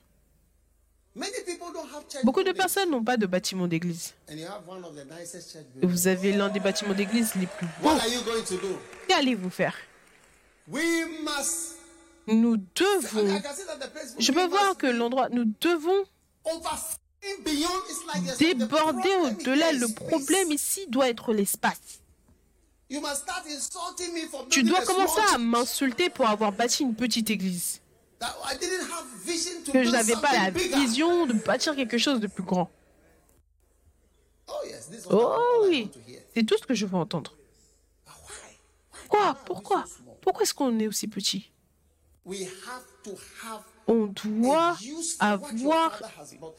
[2.24, 4.14] Beaucoup de personnes n'ont pas de bâtiment d'église.
[4.31, 7.88] Et vous avez l'un des bâtiments d'église les plus beaux.
[7.88, 8.78] What are you going to do?
[9.09, 9.76] Qu'allez-vous faire?
[10.68, 11.76] We must.
[12.26, 13.40] Nous devons.
[13.40, 16.05] can see that the place Je peux voir que l'endroit, nous devons
[18.38, 19.72] déborder problem au-delà.
[19.72, 21.76] Le problème ici doit être l'espace.
[21.81, 22.82] You must start insulting me for
[24.50, 27.81] Tu dois commencer à m'insulter pour avoir bâti une petite église.
[29.72, 32.70] Que je n'avais pas la vision de bâtir quelque chose de plus grand.
[34.48, 34.55] Oh
[35.11, 35.90] Oh oui,
[36.35, 37.37] c'est tout ce que je veux entendre.
[39.44, 39.85] Pourquoi?
[39.87, 40.16] small?
[40.20, 41.50] Pourquoi est-ce qu'on est aussi petit?
[43.88, 44.77] On doit
[45.18, 46.01] avoir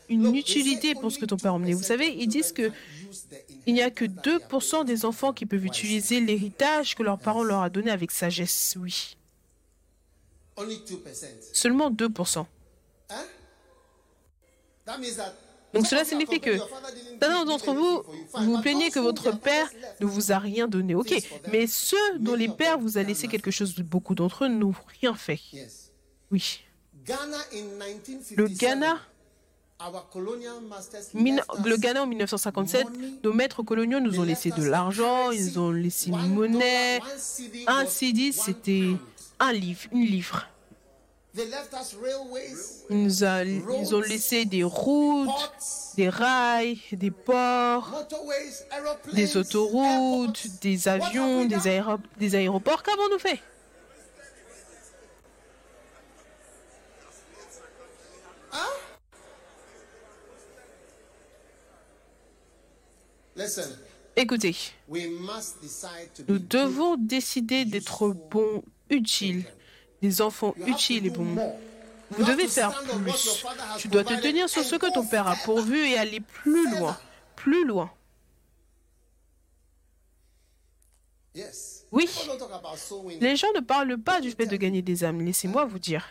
[0.09, 1.73] une utilité pour ce que ton père a emmené.
[1.73, 2.71] Vous 2% savez, ils disent que
[3.65, 6.95] il n'y a que inheritance that they have 2% des enfants qui peuvent utiliser l'héritage
[6.95, 8.75] que leurs parents leur a donné avec sagesse.
[8.79, 9.15] Oui.
[10.57, 11.25] Only 2%.
[11.53, 12.39] Seulement 2%.
[12.39, 13.13] Huh?
[14.85, 15.33] That means that
[15.73, 16.57] Donc cela signifie que
[17.19, 20.93] certains d'entre vous, vous plaignez que votre père ne vous a rien donné.
[20.93, 21.13] Ok,
[21.51, 25.15] mais ceux dont les pères vous a laissé quelque chose, beaucoup d'entre eux n'ont rien
[25.15, 25.39] fait.
[26.31, 26.63] Oui.
[27.05, 28.37] Ghana in 1957.
[28.37, 28.97] Le Ghana,
[31.65, 32.87] le Ghana en 1957,
[33.23, 36.99] nos maîtres coloniaux nous ont laissé de l'argent, ils nous ont laissé une monnaie.
[37.67, 38.91] Un CD, c'était
[39.39, 40.47] un livre, une livre.
[41.35, 45.27] They left us railways, Ils nous a- ils ont laissé des routes,
[45.97, 47.91] des rails, des ports,
[49.13, 52.83] des autoroutes, des avions, des, aéro- des aéroports.
[52.83, 53.41] Qu'avons-nous fait?
[64.15, 64.55] Écoutez,
[66.27, 69.45] nous devons décider d'être bons, utiles,
[70.01, 71.57] des enfants utiles et bons.
[72.11, 73.45] Vous devez faire plus.
[73.79, 76.97] Tu dois te tenir sur ce que ton père a pourvu et aller plus loin,
[77.35, 77.91] plus loin.
[81.91, 82.09] Oui.
[83.19, 85.21] Les gens ne parlent pas du fait de gagner des âmes.
[85.21, 86.07] Laissez-moi vous dire.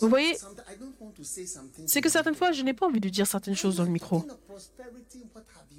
[0.00, 0.36] Vous voyez,
[1.86, 4.24] C'est que certaines fois, je n'ai pas envie de dire certaines choses dans le micro.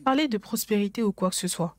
[0.04, 1.76] Parler de prospérité ou quoi que ce soit.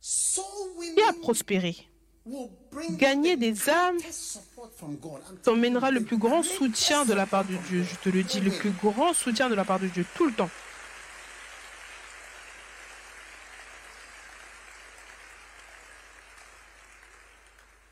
[0.00, 1.76] Qui a prospéré?
[2.90, 3.98] Gagner des âmes
[5.42, 7.82] t'emmènera le plus grand soutien de la part de Dieu.
[7.84, 10.32] Je te le dis, le plus grand soutien de la part de Dieu, tout le
[10.32, 10.50] temps.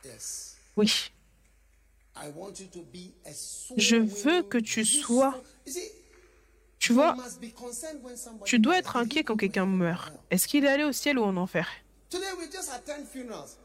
[0.04, 0.56] Yes.
[0.76, 1.10] Oui.
[3.76, 5.40] Je veux que tu sois-
[6.78, 7.16] Tu vois,
[8.44, 10.12] tu dois être inquiet quand quelqu'un meurt.
[10.30, 11.66] Est-ce qu'il est allé au ciel ou en enfer?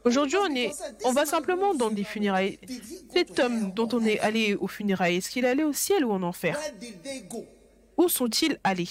[0.04, 0.72] Aujourd'hui, on, est,
[1.04, 2.58] on va simplement dans des funérailles.
[3.12, 6.10] Cet homme dont on est allé aux funérailles, est-ce qu'il est allé au ciel ou
[6.12, 6.58] en enfer?
[7.98, 8.88] Où sont-ils allés?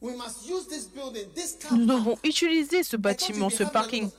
[0.00, 4.10] Nous devons utiliser ce bâtiment, ce parking.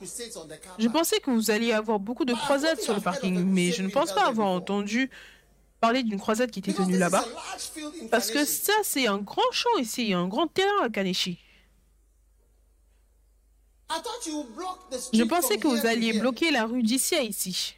[0.78, 3.88] Je pensais que vous alliez avoir beaucoup de croisades sur le parking, mais je ne
[3.88, 5.10] pense pas avoir entendu
[5.80, 7.24] parler d'une croisade qui était tenue là-bas.
[8.10, 11.38] Parce que ça, c'est un grand champ ici, un grand terrain à Kaneshi.
[15.12, 17.74] Je pensais que vous alliez bloquer la rue d'ici à ici.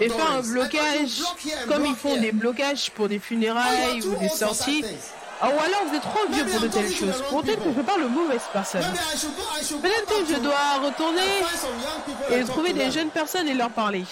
[0.00, 1.22] Et faire un blocage
[1.68, 4.84] comme ils font des blocages pour des funérailles ou des sorties.
[5.44, 7.22] Oh, ou alors vous êtes trop vieux pour de telles choses.
[7.28, 8.84] Peut-être que je parle aux mauvaises personnes.
[9.82, 11.42] Peut-être que je dois retourner
[12.30, 14.04] et trouver des jeunes personnes et leur parler.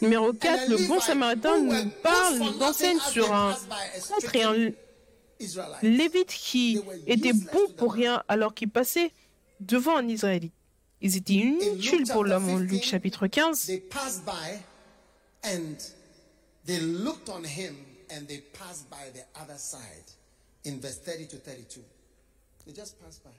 [0.00, 3.56] Numéro 4, le bon samaritain nous parle, nous enseigne sur un
[4.22, 4.72] prêtre et un
[5.82, 9.12] lévite qui était bon pour rien alors qu'il passait
[9.60, 10.52] devant un Israélite.
[11.00, 13.70] Ils étaient inutiles pour l'homme en Luc chapitre 15.
[16.64, 17.74] They looked on him
[18.08, 20.12] and they passed by the other side
[20.64, 21.80] in verse 30 to 32.
[22.64, 23.30] They just passed by.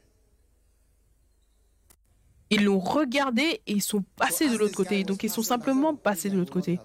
[2.53, 5.03] Ils l'ont regardé et ils sont passés de l'autre côté.
[5.03, 6.79] Donc ils sont simplement passés de l'autre côté.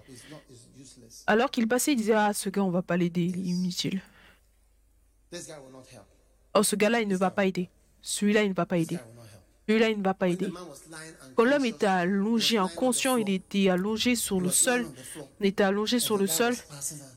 [1.27, 4.01] Alors qu'ils passaient, ils disaient Ah, ce gars, on va pas l'aider, il est inutile.
[6.55, 7.69] Oh, ce gars-là, il ne va pas aider.
[8.01, 8.97] Celui-là, il ne va pas aider.
[9.67, 10.47] Celui-là, il ne va pas aider.
[11.35, 14.87] Quand l'homme était allongé, inconscient, il était allongé sur le sol.
[15.39, 16.55] Il était allongé sur le sol.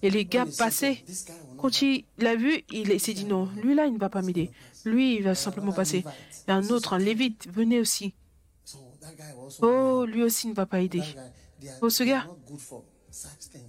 [0.03, 1.03] Et les gars passaient.
[1.57, 4.51] Quand il l'a vu, il s'est dit non, lui-là, il ne va pas m'aider.
[4.85, 6.05] Lui, il va simplement passer.
[6.49, 8.13] Et un autre, un lévite, venait aussi.
[9.61, 11.03] Oh, lui aussi ne va pas aider.
[11.81, 12.27] Oh, ce gars,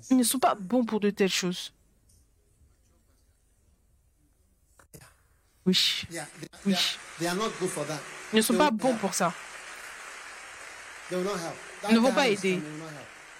[0.09, 1.73] ils ne sont pas bons pour de telles choses.
[5.65, 6.03] Oui.
[6.65, 6.75] Oui.
[7.21, 9.33] Ils ne sont pas bons pour ça.
[11.11, 12.61] Ils ne vont pas aider.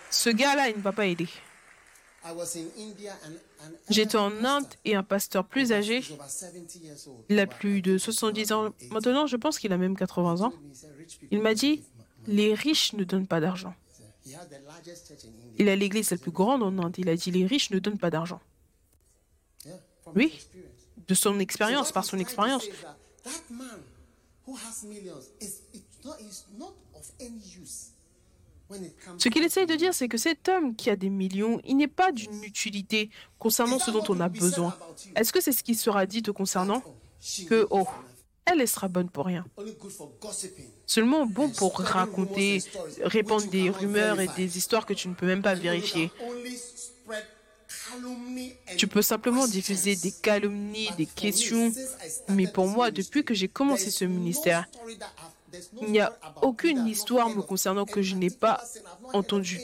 [0.10, 1.28] Ce gars-là, il ne va pas aider.
[3.90, 6.04] J'étais en Inde et un pasteur plus âgé,
[7.30, 8.74] il a plus de 70 ans.
[8.92, 10.54] maintenant, je pense qu'il a même 80 ans,
[11.32, 11.84] il m'a dit,
[12.28, 13.76] les riches ne donnent pas d'argent.
[15.58, 18.00] Il a l'église la plus grande en Inde, il a dit, les riches ne donnent
[18.00, 18.40] pas d'argent.
[20.16, 20.40] Oui,
[21.08, 22.64] de son expérience, par son expérience.
[29.18, 31.88] Ce qu'il essaye de dire, c'est que cet homme qui a des millions, il n'est
[31.88, 33.10] pas d'une utilité
[33.40, 34.76] concernant ce dont on a besoin.
[35.16, 36.84] Est-ce que c'est ce qui sera dit te concernant?
[37.48, 37.88] Que, oh,
[38.46, 39.46] elle, sera bonne pour rien.
[40.86, 42.62] Seulement bon pour raconter,
[43.02, 46.12] répandre des rumeurs et des histoires que tu ne peux même pas vérifier.
[48.78, 51.72] Tu peux simplement diffuser des calomnies, des questions.
[52.30, 54.68] Mais pour moi, depuis que j'ai commencé ce ministère,
[55.82, 58.64] il n'y a aucune histoire me concernant que je n'ai pas
[59.14, 59.62] entendue.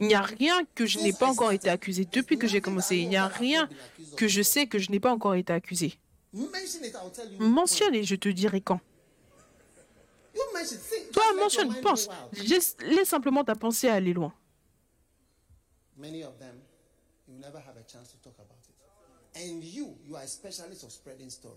[0.00, 2.96] Il n'y a rien que je n'ai pas encore été accusé depuis que j'ai commencé.
[2.96, 3.68] Il n'y a rien
[4.16, 5.98] que je sais que je n'ai pas encore été accusé.
[7.38, 8.80] Mentionne et je te dirai quand.
[11.12, 12.08] Toi, mentionne, pense.
[12.32, 14.32] Laisse, simplement ta pensée aller loin.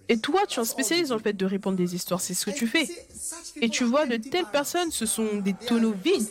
[0.09, 2.51] Et toi, tu es un spécialiste le fait de répondre des histoires, c'est ce que
[2.51, 2.87] tu fais.
[3.61, 6.27] Et tu vois, de telles personnes, ce sont des tonneaux vides.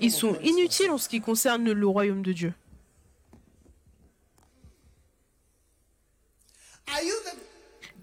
[0.00, 2.54] Ils sont inutiles en ce qui concerne le royaume de Dieu.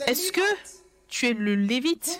[0.06, 0.42] Est-ce que
[1.08, 2.20] tu es le lévite?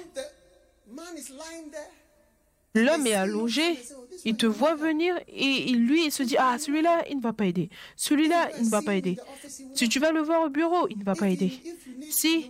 [2.76, 3.78] L'homme est allongé,
[4.26, 7.46] il te voit venir et lui, il se dit, ah, celui-là, il ne va pas
[7.46, 7.70] aider.
[7.96, 9.18] Celui-là, il ne va pas aider.
[9.76, 11.52] Si tu vas le voir au bureau, il ne va pas aider.
[12.10, 12.50] Si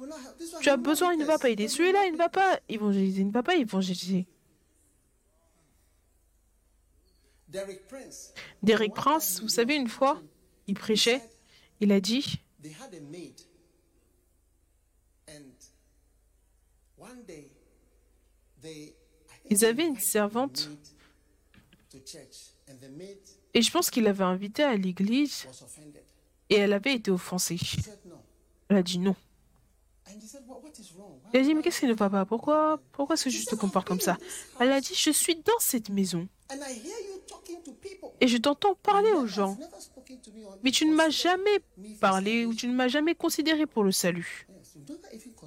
[0.61, 1.67] tu as besoin, il ne va pas aider.
[1.67, 4.27] Celui-là, il ne va pas évangéliser, il ne va pas évangéliser.
[8.61, 10.21] Derek Prince, vous savez, une fois,
[10.67, 11.21] il prêchait,
[11.81, 12.39] il a dit,
[19.49, 20.69] ils avaient une servante
[23.53, 25.45] et je pense qu'il l'avait invitée à l'église
[26.49, 27.59] et elle avait été offensée.
[28.69, 29.15] Elle a dit non.
[30.07, 31.13] And he said, "What- what is wrong?
[31.23, 33.45] Why- Il a dit, mais qu'est-ce qui ne va pas Pourquoi, pourquoi est-ce que je
[33.45, 34.17] te comporte comme ça?
[34.59, 36.27] Elle a dit, je suis dans cette maison
[38.19, 39.57] et je t'entends parler aux gens.
[40.63, 41.59] Mais tu ne m'as jamais
[41.99, 44.47] parlé ou tu ne m'as jamais considéré pour le salut.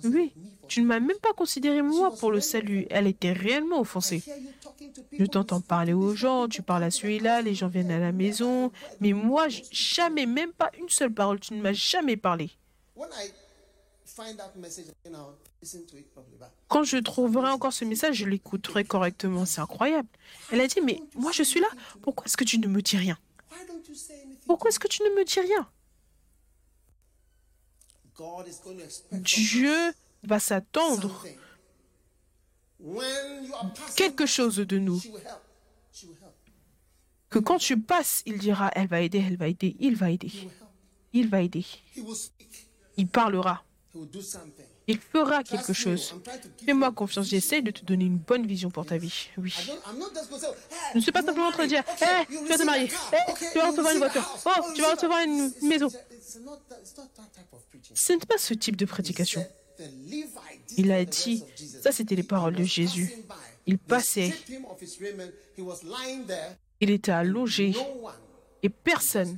[0.05, 0.33] Oui,
[0.69, 2.87] tu ne m'as même pas considéré moi pour le salut.
[2.91, 4.23] Elle était réellement offensée.
[5.13, 8.73] Je t'entends parler aux gens, tu parles à celui-là, les gens viennent à la maison.
[9.01, 12.51] Mais moi, jamais, même pas une seule parole, tu ne m'as jamais parlé.
[16.69, 19.45] Quand je trouverai encore ce message, je l'écouterai correctement.
[19.45, 20.09] C'est incroyable.
[20.53, 21.69] Elle a dit, mais moi je suis là.
[22.03, 23.19] Pourquoi est-ce que tu ne me dis rien?
[24.47, 25.69] Pourquoi est-ce que tu ne me dis rien?
[29.13, 29.93] Dieu
[30.23, 31.25] va s'attendre
[33.97, 35.03] quelque chose de nous.
[37.29, 40.33] Que quand tu passes, il dira, elle va aider, elle va aider, il va aider.
[41.13, 41.65] Il va aider.
[42.97, 43.65] Il parlera.
[44.89, 46.15] Il fera quelque chose.
[46.65, 49.29] Fais-moi confiance, j'essaie de te donner une bonne vision pour ta vie.
[49.37, 49.53] Oui.
[50.93, 52.89] Je ne suis pas simplement en train de dire, hé, Okay, tu vas te marier,
[53.29, 55.89] Okay, tu vas recevoir une voiture, oh, tu vas recevoir une maison.
[57.95, 59.45] Ce n'est pas ce type de prédication.
[60.77, 61.43] Il a dit,
[61.83, 63.13] ça c'était les paroles de Jésus.
[63.67, 64.33] Il passait,
[66.81, 67.75] il était allongé
[68.63, 69.37] et personne.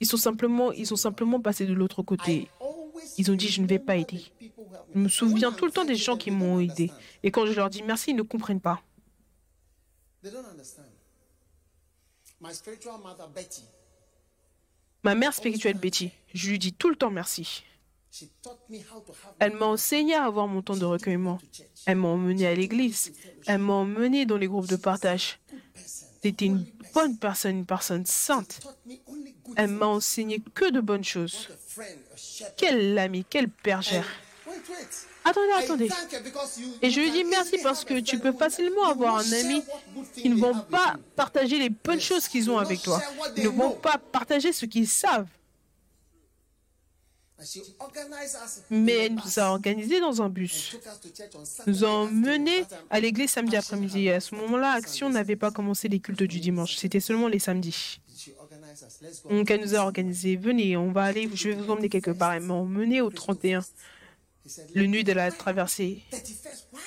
[0.00, 2.48] Ils sont simplement, ils sont simplement passés de l'autre côté.
[3.18, 4.22] Ils ont dit, je ne vais pas aider.
[4.94, 6.90] Je me souviens tout le temps des gens qui m'ont aidé.
[7.22, 8.82] Et quand je leur dis merci, ils ne comprennent pas.
[15.04, 17.64] Ma mère spirituelle Betty, je lui dis tout le temps merci.
[19.38, 21.38] Elle m'a enseigné à avoir mon temps de recueillement.
[21.86, 23.12] Elle m'a emmené à l'église.
[23.46, 25.38] Elle m'a emmené dans les groupes de partage.
[26.22, 26.64] C'était une
[26.94, 28.60] bonne personne, une personne sainte.
[29.56, 31.48] Elle m'a enseigné que de bonnes choses.
[32.56, 34.06] Quel ami, quelle bergère.
[35.24, 35.88] Attendez, attendez.
[36.82, 39.62] Et je lui dis merci parce que tu peux facilement avoir un ami
[40.14, 43.00] qui ne vont pas partager les bonnes choses qu'ils ont avec toi.
[43.36, 45.28] Ils ne vont pas partager ce qu'ils savent.
[48.70, 50.76] Mais elle nous a organisés dans un bus.
[51.66, 54.06] nous a emmenés à l'église samedi après-midi.
[54.06, 56.76] Et à ce moment-là, Action n'avait pas commencé les cultes du dimanche.
[56.76, 58.00] C'était seulement les samedis.
[58.74, 58.98] She organized us.
[59.02, 59.28] Let's go.
[59.30, 60.36] Donc elle nous a organisés.
[60.36, 62.32] Venez, on va aller, je vais vous emmener quelque part.
[62.32, 63.60] Elle m'a emmené au 31,
[64.44, 66.02] He said, le nuit de la traversée.
[66.12, 66.80] 31st, why?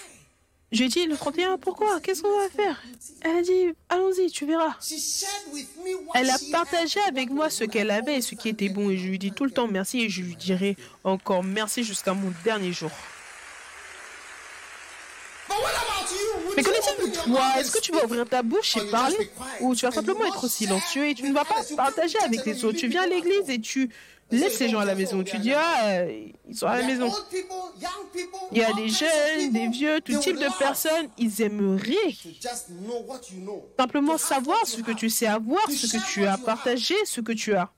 [0.71, 2.01] Je lui ai dit, le 31, pourquoi?
[2.01, 2.83] Qu'est-ce qu'on va faire?
[3.21, 4.75] Elle a dit, allons-y, tu verras.
[6.15, 8.89] Elle a partagé avec moi ce qu'elle avait et ce qui était bon.
[8.89, 12.13] Et je lui dis tout le temps merci et je lui dirai encore merci jusqu'à
[12.13, 12.91] mon dernier jour.
[17.11, 19.29] Toi Est-ce que tu vas ouvrir ta bouche et you parler
[19.61, 22.63] Ou tu vas simplement être silencieux et tu ne vas pas to partager avec les
[22.65, 23.89] autres Tu viens à l'église et tu
[24.31, 25.23] laisses ces gens à la "Oh, maison.
[25.23, 27.11] Tu are dis, young." ah, euh, ils sont à la maison.
[28.51, 31.09] Il y a des jeunes, des vieux, tout type de personnes.
[31.17, 32.13] Ils aimeraient
[33.77, 37.53] simplement savoir ce que tu sais avoir, ce que tu as partagé, ce que tu
[37.55, 37.69] as.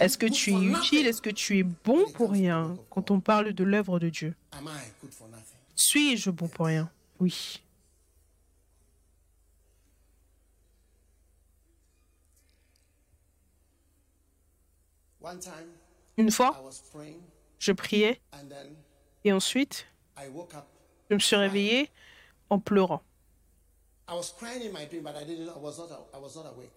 [0.00, 1.06] Est-ce que tu es utile?
[1.08, 4.34] Est-ce que tu es bon pour rien quand on parle de l'œuvre de Dieu?
[5.74, 6.88] Suis-je bon pour rien?
[7.20, 7.60] Oui.
[16.16, 16.62] Une fois,
[17.58, 18.20] je priais
[19.24, 19.86] et ensuite,
[21.10, 21.90] je me suis réveillée
[22.48, 23.02] en pleurant.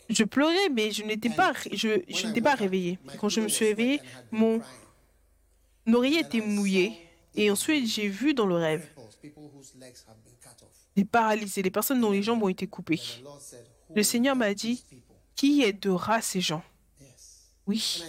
[0.09, 2.97] Je pleurais, mais je n'étais pas, je, je n'étais pas réveillée.
[3.05, 3.99] My Quand je me suis been
[4.31, 4.61] mon
[5.93, 7.05] oreiller était mouillé.
[7.35, 8.89] Et ensuite, j'ai vu dans le rêve
[10.95, 12.99] des paralysés, des personnes dont les jambes ont été coupées.
[13.95, 14.83] Le Seigneur m'a dit,
[15.35, 16.63] qui aidera ces gens?
[17.69, 18.03] Oui.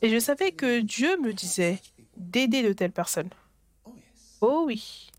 [0.00, 1.80] Et je savais que Dieu me disait
[2.16, 3.28] d'aider de telles personnes.
[4.40, 5.10] Oh oui.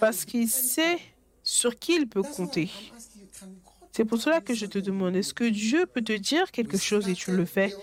[0.00, 0.98] Parce qu'il sait
[1.42, 2.70] sur qui il peut compter.
[3.92, 7.06] C'est pour cela que je te demande, est-ce que Dieu peut te dire quelque chose
[7.06, 7.74] et tu le fais?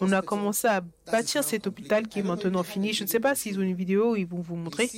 [0.00, 0.80] On a commencé à
[1.12, 2.94] bâtir cet hôpital qui est maintenant fini.
[2.94, 4.90] Je ne sais pas s'ils ont une vidéo ils vont vous montrer.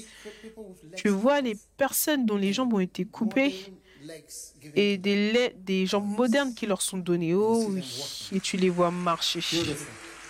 [0.94, 3.74] Tu vois les personnes dont les jambes ont été coupées
[4.74, 7.34] et des, jambes modernes qui leur sont données.
[7.34, 9.40] Oh oui, et tu les vois marcher.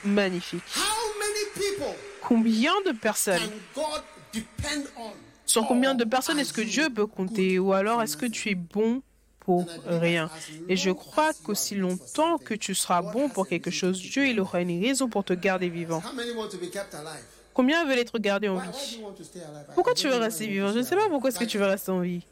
[0.05, 0.63] Magnifique.
[0.77, 3.41] How many people Combien de personnes?
[5.45, 7.59] Sur combien de personnes est-ce que Dieu peut compter?
[7.59, 9.03] Ou alors est-ce que tu es bon
[9.41, 10.31] pour rien?
[10.69, 14.61] Et je crois qu'aussi longtemps que tu seras bon pour quelque chose, Dieu il aura
[14.61, 16.03] une raison pour te garder vivant.
[16.05, 17.25] How many want to be kept alive?
[17.55, 19.01] Combien veulent être gardés en vie?
[19.75, 20.73] Pourquoi tu veux rester vivant?
[20.73, 22.25] Je ne sais pas pourquoi est-ce que tu veux rester en vie.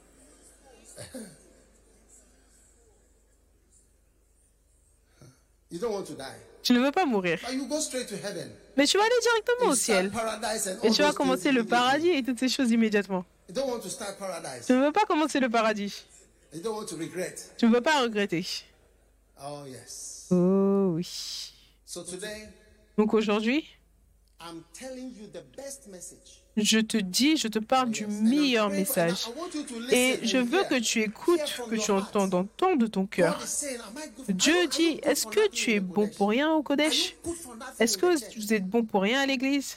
[5.71, 6.25] You don't want to die.
[6.63, 7.39] Tu ne veux pas mourir.
[8.77, 10.13] Mais tu vas aller directement au ciel.
[10.83, 13.25] Et tu vas commencer le paradis et toutes ces choses immédiatement.
[13.47, 16.05] Tu ne veux pas commencer le paradis.
[16.53, 18.47] Tu ne veux pas regretter.
[19.43, 19.65] Oh.
[20.31, 21.53] Oh oui.
[22.97, 23.67] Donc aujourd'hui,
[26.63, 29.29] Je te dis, je te parle du meilleur message.
[29.91, 33.43] Et je veux que tu écoutes, que tu entends dans ton de ton cœur.
[34.29, 37.17] Dieu dit, est-ce que tu es bon pour rien au Kodesh
[37.79, 38.07] Est-ce que
[38.37, 39.77] vous êtes bon pour rien à l'église?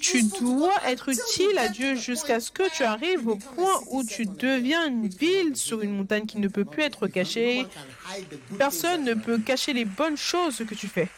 [0.00, 4.24] Tu dois être utile à Dieu jusqu'à ce que tu arrives au point où tu
[4.24, 7.66] deviens une ville sur une montagne qui ne peut plus être cachée.
[8.58, 11.08] Personne ne peut cacher les bonnes choses que tu fais.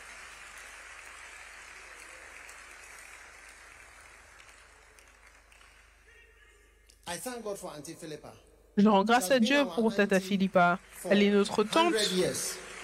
[7.08, 7.08] I thank God for Auntie Philippa.
[8.77, 10.79] Je rends grâce à Dieu pour Tata Philippa.
[11.09, 12.33] Elle est notre tante 100 years.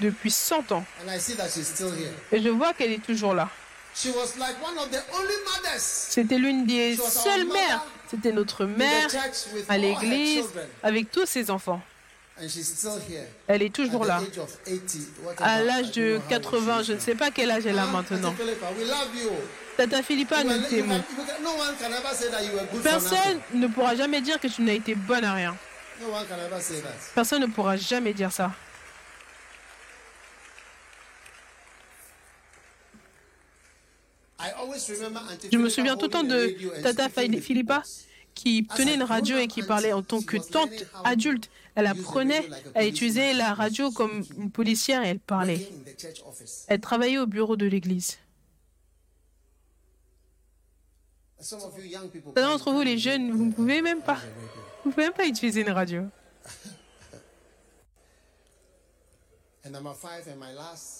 [0.00, 0.84] depuis 100 ans.
[2.32, 3.48] Et je vois qu'elle est toujours là.
[5.78, 7.84] C'était l'une des seules mères.
[8.10, 9.08] C'était notre mère
[9.68, 10.46] à l'église
[10.82, 11.80] avec tous ses enfants.
[13.46, 14.16] Elle est toujours là.
[14.16, 17.14] age of 80, whatever, À l'âge de know how old 80, she je ne sais
[17.14, 18.34] pas quel âge elle a maintenant.
[19.76, 20.42] Tata Philippa,
[22.52, 25.56] were good for Personne ne pourra jamais dire que tu n'as été bonne à rien.
[27.14, 28.52] Personne ne pourra jamais dire ça.
[35.50, 37.82] Je me souviens tout le temps a de Tata Philippa
[38.34, 40.70] qui tenait une radio et qui parlait en tant que tante
[41.04, 41.50] adulte.
[41.76, 45.68] Elle apprenait à utiliser la radio comme une policière et elle parlait.
[46.68, 48.18] Elle travaillait au bureau de l'église.
[51.33, 54.18] Some of you young people Certains d'entre vous, les jeunes, vous ne pouvez même pas.
[54.82, 56.04] Vous pouvez même pas utiliser une radio.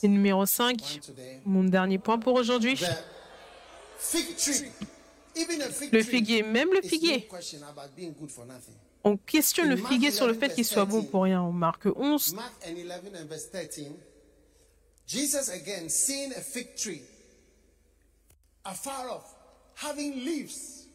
[0.03, 1.40] Et numéro one 5, today.
[1.45, 2.78] mon dernier point pour aujourd'hui.
[5.92, 7.28] Le figuier, même le figuier.
[9.03, 11.40] On questionne le figuier sur le fait qu'il soit bon pour rien.
[11.42, 12.90] En Marc 11, Mark and 11
[13.22, 13.92] and verse 13.
[15.07, 17.03] Jesus again seeing a fig tree
[18.64, 19.34] afar off,
[19.77, 20.89] having leaves.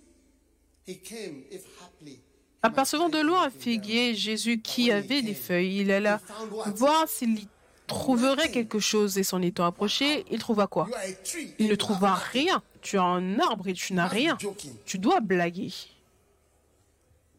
[0.85, 2.19] He came, if haply.
[2.61, 6.19] apercevant de loin un figuier, Jésus qui avait des feuilles, il alla
[6.75, 7.47] voir s'il y
[7.87, 10.87] trouverait quelque chose et s'en étant approché, il trouva quoi?
[11.57, 12.61] Il ne trouva rien.
[12.81, 14.37] Tu as un arbre et tu n'as rien.
[14.85, 15.73] Tu dois blaguer.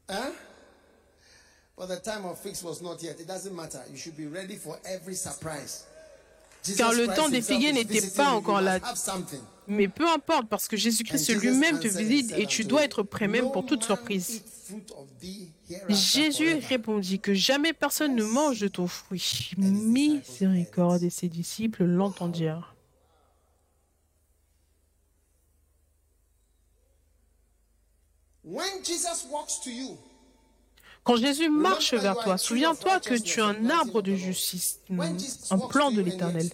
[0.09, 0.33] Huh?
[1.77, 3.21] But the time of fix was not yet.
[3.21, 3.81] It doesn't matter.
[3.91, 5.87] You should be ready for every surprise.
[6.77, 8.79] Car le temps des himself figuiers is n'était pas encore là.
[9.67, 13.51] Mais peu importe, parce que Jésus-Christ lui-même te visite et tu dois être prêt même
[13.53, 14.43] pour toute surprise.
[15.89, 19.53] Jésus répondit que jamais personne ne mange de ton fruit.
[19.57, 22.75] Miséricorde et ses disciples l'entendirent.
[28.43, 29.97] When Jesus walks to you,
[31.03, 34.81] Quand Jésus marche vers toi, souviens-toi que tu es un arbre de justice,
[35.51, 36.49] un plan de l'Éternel.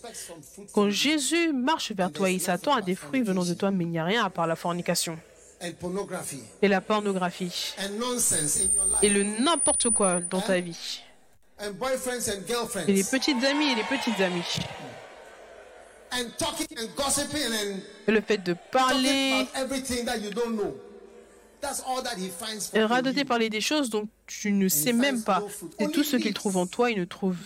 [0.72, 3.90] Quand Jésus marche vers toi, il s'attend à des fruits venant de toi, mais il
[3.90, 5.18] n'y a rien à part la fornication
[5.60, 7.74] et la pornographie
[9.02, 11.00] et le n'importe quoi dans ta vie.
[11.58, 14.58] and boyfriends and Et les petites amies et les petites amies.
[16.12, 19.46] and talking and gossiping and Et le fait de parler
[21.62, 22.86] you.
[22.86, 25.42] radoter parler des choses dont tu ne sais même pas.
[25.78, 27.36] C'est tout ce qu'il trouve en toi, il ne trouve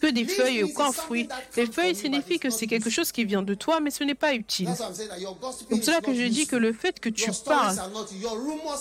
[0.00, 1.28] que des feuilles aucun it's fruit.
[1.56, 4.34] Les feuilles signifient que c'est quelque chose qui vient de toi, mais ce n'est pas
[4.34, 4.68] utile.
[4.76, 7.76] C'est pour cela que je dis que le fait que tu parles,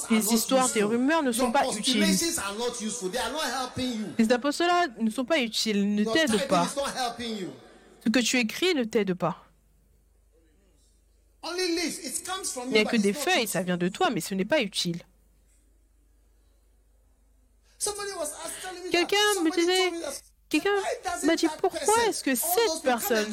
[0.09, 2.05] tes histoires, tes rumeurs ne sont pas utiles.
[4.18, 6.68] les apostolats ne sont pas utiles, ne t'aident pas.
[8.03, 9.41] Ce que tu écris ne t'aide pas.
[11.35, 11.35] Only leaves.
[11.35, 11.35] It comes from
[12.68, 15.02] Il n'y a que des feuilles, ça vient de toi, mais ce n'est pas utile.
[18.91, 19.91] Quelqu'un me disait,
[20.50, 20.70] quelqu'un
[21.24, 23.28] m'a dit pourquoi est-ce que cette personne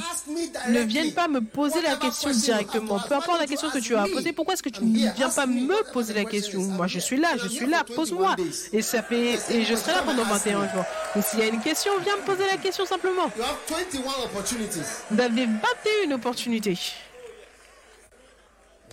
[0.68, 3.00] ne viennent pas me poser la question directement?
[3.00, 5.46] Peu importe la question que tu as poser, pourquoi est-ce que tu ne viens pas
[5.46, 5.92] me.
[5.92, 8.36] poser la question Moi, je suis là, je suis là, for 21 pose-moi.
[8.72, 10.84] Et ça fait, et je serai là pendant 21 jours.
[11.14, 13.30] Donc s'il y a une question, viens me poser la question simplement.
[13.36, 14.80] You have 21 opportunities.
[15.10, 16.78] Vous avez 21 opportunités.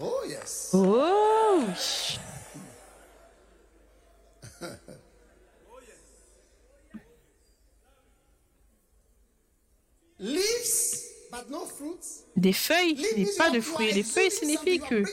[0.01, 0.71] Oh, yes.
[0.73, 2.19] Oh oui.
[10.19, 12.25] Leaves, but no fruits.
[12.35, 13.91] Des feuilles, mais pas de fruits.
[13.93, 15.03] Les feuilles signifient que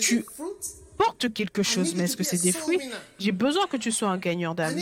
[0.00, 0.24] tu-
[1.28, 2.80] quelque chose, mais est-ce que c'est des fruits
[3.18, 4.76] J'ai besoin que tu sois un gagneur d'âme.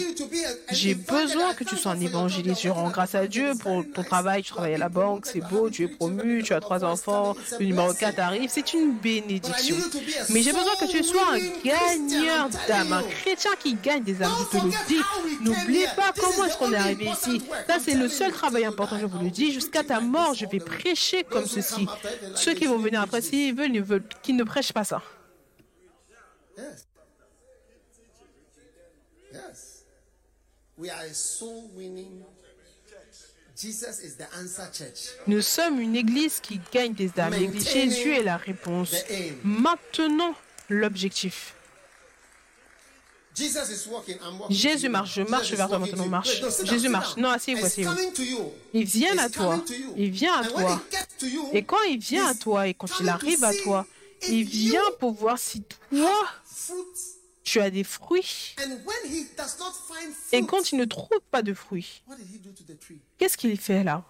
[0.70, 2.62] J'ai besoin que tu sois un évangéliste.
[2.62, 4.42] Je rends grâce à Dieu pour ton travail.
[4.42, 7.66] Tu travailles à la banque, c'est beau, tu es promu, tu as trois enfants, le
[7.66, 8.50] numéro 4 arrive.
[8.50, 9.76] C'est une bénédiction.
[10.30, 14.32] Mais j'ai besoin que tu sois un gagneur d'âme, un chrétien qui gagne des âmes.
[14.52, 15.02] Je te le dis.
[15.40, 17.42] N'oublie pas comment est-ce qu'on est arrivé ici.
[17.66, 19.52] Ça, c'est le seul travail important, je vous le dis.
[19.52, 21.86] Jusqu'à ta mort, je vais prêcher comme ceci.
[22.34, 25.02] Ceux qui vont venir après, s'ils veulent, ils veulent qu'ils ne prêchent pas ça.
[26.58, 26.86] Yes.
[29.32, 29.84] Yes.
[30.76, 32.24] We are a soul winning.
[33.56, 35.10] Jesus is the answer church.
[35.26, 37.34] Nous sommes une église qui gagne des âmes.
[37.34, 38.94] L'église Jésus est la réponse.
[39.44, 40.34] Maintenant,
[40.68, 41.54] l'objectif.
[43.34, 44.16] Jesus is walking.
[44.16, 44.56] I'm walking.
[44.56, 46.42] Jésus marche, je marche Jesus is vers toi maintenant, marche.
[46.64, 47.16] Jésus marche.
[47.16, 48.52] Non, asseyez-vous, asseyez-vous.
[48.74, 49.64] Il vient à toi.
[49.96, 50.82] Il vient à toi.
[51.52, 53.86] Et quand il vient à toi et quand il arrive à toi,
[54.28, 56.28] il vient pour voir si toi.
[57.44, 58.54] Tu as des fruits.
[60.32, 62.02] Et quand il ne trouve pas de fruits,
[63.16, 64.04] qu'est-ce qu'il fait là?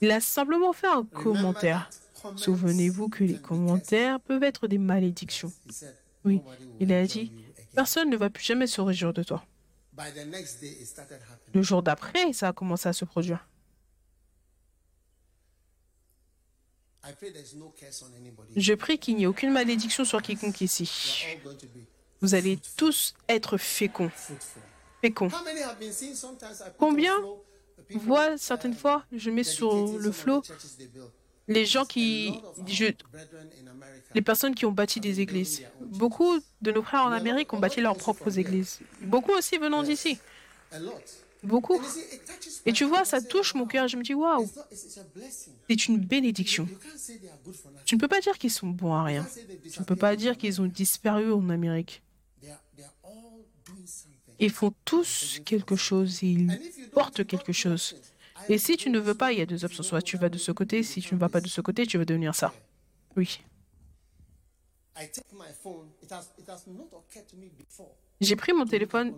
[0.00, 1.90] Il a simplement fait un commentaire.
[2.36, 5.52] Souvenez-vous que les commentaires peuvent être des malédictions.
[6.24, 9.12] Oui, "Nobody will il a dit, you again." personne ne va plus jamais se réjouir
[9.12, 9.44] de toi.
[11.54, 13.46] Le jour d'après, ça a commencé à se produire.
[16.97, 16.97] I pray there's no curse on anybody.
[18.56, 21.24] Je prie qu'il n'y ait aucune malédiction sur quiconque ici.
[22.20, 24.10] Vous allez tous être féconds.
[25.00, 25.30] Féconds.
[26.78, 27.14] Combien?
[27.90, 30.42] uh, certaines fois, je mets sur le flot
[31.46, 32.34] les gens qui,
[32.66, 32.92] je-
[34.14, 35.62] les personnes qui ont bâti des églises.
[35.80, 38.80] Beaucoup de nos frères en Amérique ont bâti leurs propres églises.
[39.00, 40.18] Beaucoup aussi venant d'ici.
[41.42, 41.80] Beaucoup.
[42.66, 43.88] Et tu vois, ça touche mon cœur.
[43.88, 44.48] Je me dis, waouh,
[45.68, 46.68] c'est une bénédiction.
[47.84, 49.26] Tu ne peux pas dire qu'ils sont bons à rien.
[49.72, 52.02] Tu ne peux pas dire qu'ils ont disparu en Amérique.
[54.40, 56.48] Ils font tous quelque chose ils
[56.92, 57.96] portent quelque chose.
[58.48, 59.82] Et si tu ne veux pas, il y a deux options.
[59.82, 61.98] Soit tu vas de ce côté, si tu ne vas pas de ce côté, tu
[61.98, 62.52] vas devenir ça.
[63.16, 63.40] Oui.
[68.20, 69.14] J'ai pris mon téléphone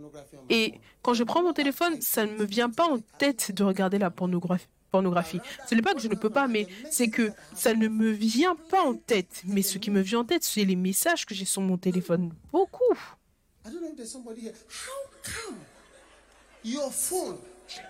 [0.50, 3.98] et quand je prends mon téléphone, ça ne me vient pas en tête de regarder
[3.98, 5.40] la pornographie.
[5.68, 8.56] Ce n'est pas que je ne peux pas, mais c'est que ça ne me vient
[8.56, 9.42] pas en tête.
[9.46, 12.32] Mais ce qui me vient en tête, c'est les messages que j'ai sur mon téléphone.
[12.52, 12.98] Beaucoup.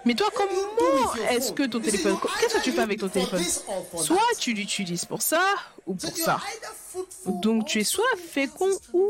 [0.04, 2.16] Mais toi, comment est-ce que ton téléphone...
[2.38, 3.42] Qu'est-ce que tu fais avec ton téléphone?
[3.96, 5.42] Soit tu l'utilises pour ça
[5.86, 6.38] ou pour ça.
[7.42, 9.08] Donc tu es soit fécond ou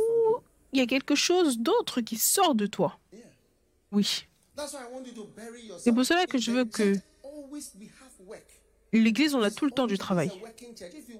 [0.72, 2.98] il y a quelque chose d'autre qui sort de toi.
[3.92, 4.26] Oui.
[5.78, 6.94] C'est pour cela que je veux que
[8.92, 10.30] l'église, on a tout le temps du travail.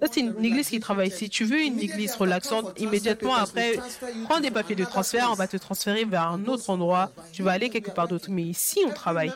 [0.00, 1.10] Ça, c'est une église qui travaille.
[1.10, 3.78] Si tu veux une église relaxante, immédiatement après,
[4.24, 7.12] prends des papiers de transfert, on va te transférer vers un autre endroit.
[7.32, 8.30] Tu vas aller quelque part d'autre.
[8.30, 9.32] Mais ici, on travaille.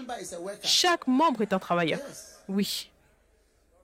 [0.63, 2.01] Chaque membre est un travailleur.
[2.49, 2.91] Oui.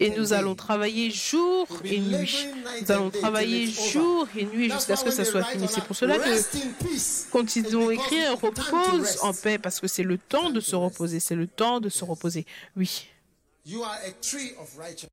[0.00, 2.46] Et nous allons travailler jour et nuit.
[2.80, 5.66] Nous allons travailler jour et nuit jusqu'à ce que ça soit fini.
[5.68, 10.18] C'est pour cela que quand ils ont écrit repose en paix, parce que c'est le
[10.18, 12.46] temps de se reposer, c'est le temps de se reposer.
[12.76, 13.06] Oui,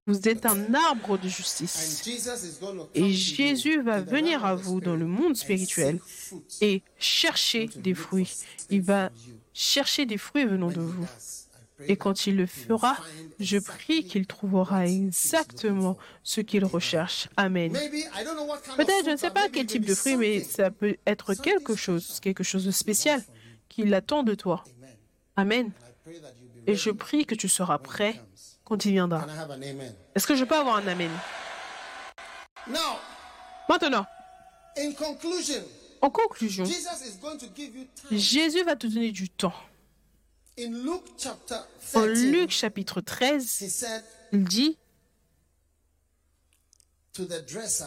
[0.07, 2.03] vous êtes un arbre de justice.
[2.95, 5.99] Et Jésus va venir à vous dans le monde spirituel
[6.61, 8.31] et chercher des fruits.
[8.71, 9.11] Il va
[9.53, 11.07] chercher des fruits venant de vous.
[11.87, 12.97] Et quand il le fera,
[13.39, 17.29] je prie qu'il trouvera exactement ce qu'il recherche.
[17.37, 17.71] Amen.
[17.71, 22.19] Peut-être, je ne sais pas quel type de fruit, mais ça peut être quelque chose,
[22.19, 23.23] quelque chose de spécial
[23.69, 24.63] qu'il attend de toi.
[25.35, 25.71] Amen.
[26.67, 28.21] Et je prie que tu seras prêt
[28.65, 29.25] quand il viendra.
[30.15, 31.11] Est-ce que je peux avoir un Amen?
[33.67, 34.05] Maintenant,
[36.01, 36.65] en conclusion,
[38.11, 39.53] Jésus va te donner du temps.
[41.95, 43.63] En Luc chapitre 13,
[44.31, 44.77] il dit
[47.13, 47.85] to the dresser,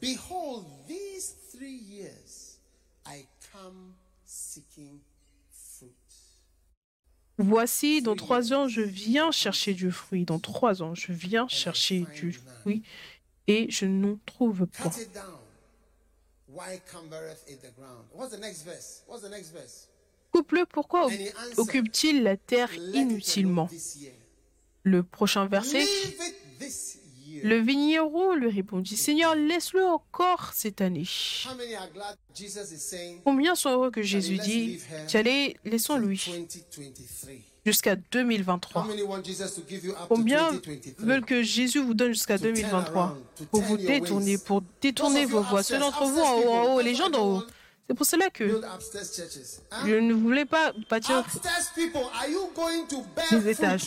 [0.00, 2.58] Behold, these three years
[3.06, 3.94] I come
[4.24, 5.00] seeking
[5.50, 5.92] fruit.
[7.38, 10.24] Voici, dans trois ans, je viens chercher du fruit.
[10.24, 12.82] Dans trois ans, je viens chercher du fruit
[13.46, 14.90] et je n'en trouve pas.
[14.90, 15.38] Cut it down.
[16.48, 18.04] Why cumbereth it the ground?
[18.12, 19.02] What's the next verse?
[19.08, 19.88] What's the next verse?
[20.34, 21.06] Couple, pourquoi
[21.56, 23.68] occupe-t-il la terre inutilement.
[24.82, 25.86] Le prochain verset,
[27.44, 31.06] le vigneron lui répondit, Seigneur, laisse-le encore cette année.
[33.22, 34.80] Combien sont heureux que Jésus dit,
[35.14, 37.34] Allez, laissons-lui 2023?
[37.64, 38.88] jusqu'à 2023
[40.08, 40.50] Combien
[40.98, 43.16] veulent que Jésus vous donne jusqu'à 2023
[43.52, 46.96] pour vous détourner, pour détourner vos voies Ceux d'entre vous en haut, en haut, les
[46.96, 47.42] gens d'en haut.
[47.86, 48.62] C'est pour cela que
[49.84, 51.24] je ne voulais pas bâtir
[53.30, 53.84] des étages.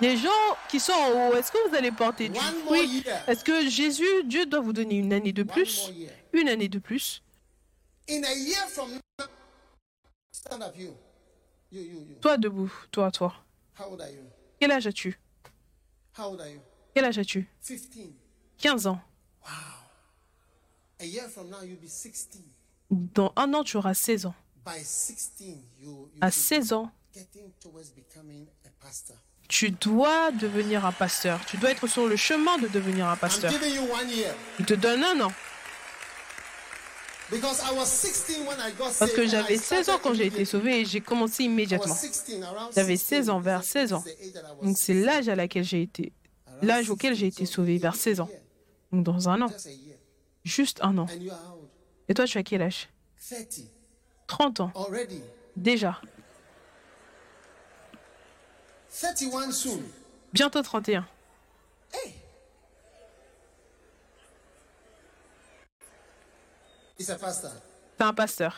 [0.00, 0.30] Les gens
[0.68, 3.04] qui sont en haut, est-ce que vous allez porter du fruit?
[3.26, 5.90] Est-ce que Jésus, Dieu doit vous donner une année de plus?
[6.32, 7.22] Une année de plus.
[12.20, 13.34] Toi debout, toi, toi.
[14.60, 15.18] Quel âge as-tu?
[16.94, 17.48] Quel âge as-tu?
[18.58, 19.00] 15 ans.
[22.90, 24.34] Dans un an, tu auras 16 ans.
[26.20, 26.90] À 16 ans,
[29.48, 31.40] tu dois devenir un pasteur.
[31.46, 33.52] Tu dois être sur le chemin de devenir un pasteur.
[34.58, 35.32] Il te donne un an.
[38.98, 41.96] Parce que j'avais 16 ans quand j'ai été sauvé et j'ai commencé immédiatement.
[42.74, 44.04] J'avais 16 ans, vers 16 ans.
[44.62, 46.12] Donc c'est l'âge à laquelle j'ai été,
[46.60, 48.28] l'âge auquel j'ai été sauvé, vers 16 ans.
[48.92, 49.50] Donc dans un an.
[50.44, 51.06] Juste un an.
[52.08, 52.88] Et toi, tu as quel âge?
[54.26, 54.72] 30 ans.
[55.56, 56.00] Déjà.
[60.32, 61.06] Bientôt 31.
[67.96, 68.56] C'est un pasteur.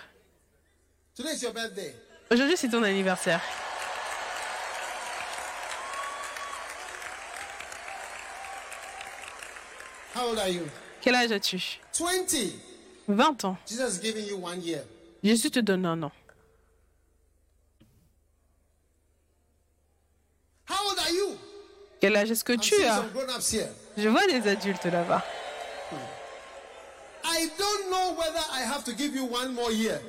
[2.31, 3.41] Aujourd'hui, c'est ton anniversaire.
[11.05, 11.81] Quel âge as-tu?
[13.09, 13.59] 20 ans.
[15.23, 16.13] Jésus te donne un an.
[22.01, 23.05] Quel âge est-ce que tu as?
[23.99, 25.23] Je vois des adultes là-bas.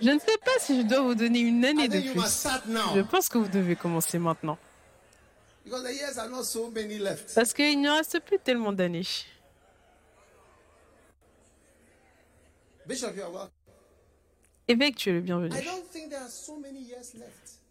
[0.02, 2.22] Je ne sais pas si je dois vous donner une année de plus.
[2.96, 4.58] Je pense que vous devez commencer maintenant.
[7.36, 9.04] Parce qu'il ne reste plus tellement d'années.
[14.68, 15.56] Évêque, tu es le bienvenu.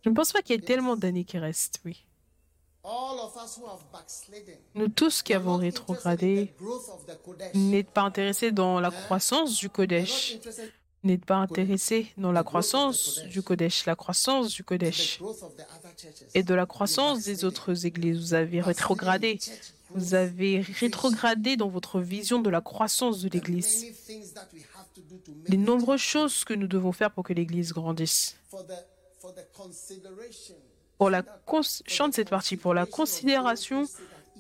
[0.05, 2.05] Je ne pense pas qu'il y ait tellement d'années qui restent, oui.
[4.75, 6.53] Nous tous qui avons rétrogradé
[7.55, 10.39] n'êtes pas intéressés dans la croissance du Kodesh.
[11.03, 15.21] N'êtes pas intéressés dans la croissance du Kodesh, la croissance du Kodesh.
[16.35, 18.19] et de la croissance des autres églises.
[18.19, 19.39] Vous avez rétrogradé.
[19.91, 23.87] Vous avez rétrogradé dans votre vision de la croissance de l'Église.
[25.47, 28.37] Les nombreuses choses que nous devons faire pour que l'Église grandisse
[30.99, 31.25] pour la
[31.87, 33.87] chante cette partie pour la considération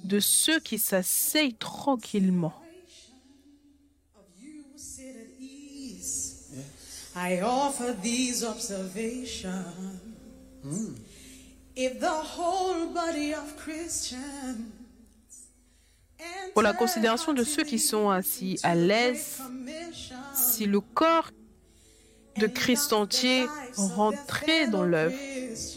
[0.04, 2.52] de ceux qui s'asseyent tranquillement.
[7.16, 9.64] I offer these observations.
[10.64, 10.96] Mm.
[11.76, 14.72] If the whole body of Christians
[16.52, 19.40] pour la considération de ceux qui sont assis à l'aise,
[20.34, 21.30] si le corps
[22.38, 23.46] de Christ entier
[23.76, 25.16] rentrait dans l'œuvre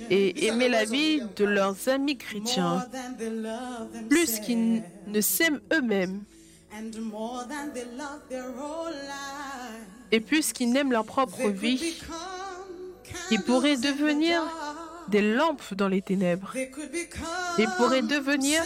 [0.09, 2.85] et aimait la vie de leurs amis chrétiens
[4.09, 6.23] plus qu'ils ne s'aiment eux-mêmes
[10.11, 12.01] et plus qu'ils n'aiment leur propre vie,
[13.31, 14.41] ils pourraient devenir
[15.09, 16.53] des lampes dans les ténèbres.
[17.57, 18.61] Ils pourraient devenir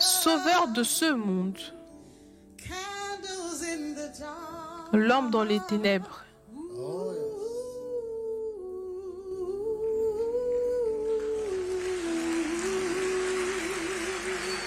[0.00, 1.58] sauveurs de ce monde.
[4.92, 6.24] L'homme dans les ténèbres.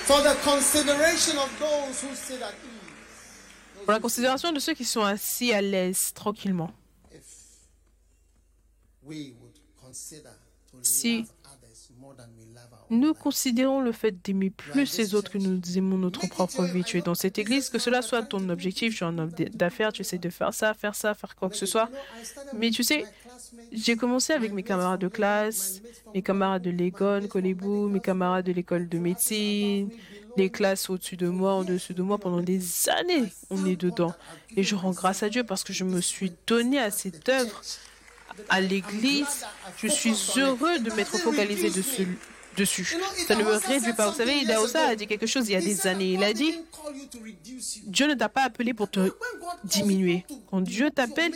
[0.07, 0.19] Pour
[3.91, 6.71] la considération de ceux qui sont assis à l'aise tranquillement.
[10.82, 11.26] Si
[12.89, 16.83] nous considérons le fait d'aimer plus les autres que nous aimons notre propre vie.
[16.83, 19.91] Tu es dans cette église, que cela soit ton objectif, tu es un homme d'affaires,
[19.91, 21.89] tu essaies de faire ça, faire ça, faire quoi que ce soit.
[22.53, 23.05] Mais tu sais,
[23.71, 25.81] j'ai commencé avec mes camarades de classe,
[26.13, 29.89] mes camarades de l'école, Colébou, mes camarades de l'école de médecine,
[30.38, 34.13] les classes au-dessus de moi, au-dessus de moi, pendant des années, on est dedans.
[34.55, 37.61] Et je rends grâce à Dieu parce que je me suis donné à cette œuvre,
[38.49, 39.45] à l'église.
[39.77, 42.17] Je suis heureux de m'être focalisé dessus
[42.56, 42.95] dessus.
[43.28, 44.10] Ça ne me réduit pas.
[44.10, 46.14] Vous savez, Idaosa a dit quelque chose il y a des années.
[46.14, 46.53] Il a dit,
[47.86, 49.12] Dieu ne t'a pas appelé pour te
[49.64, 50.26] diminuer.
[50.49, 51.34] Quand Dieu t'appelle,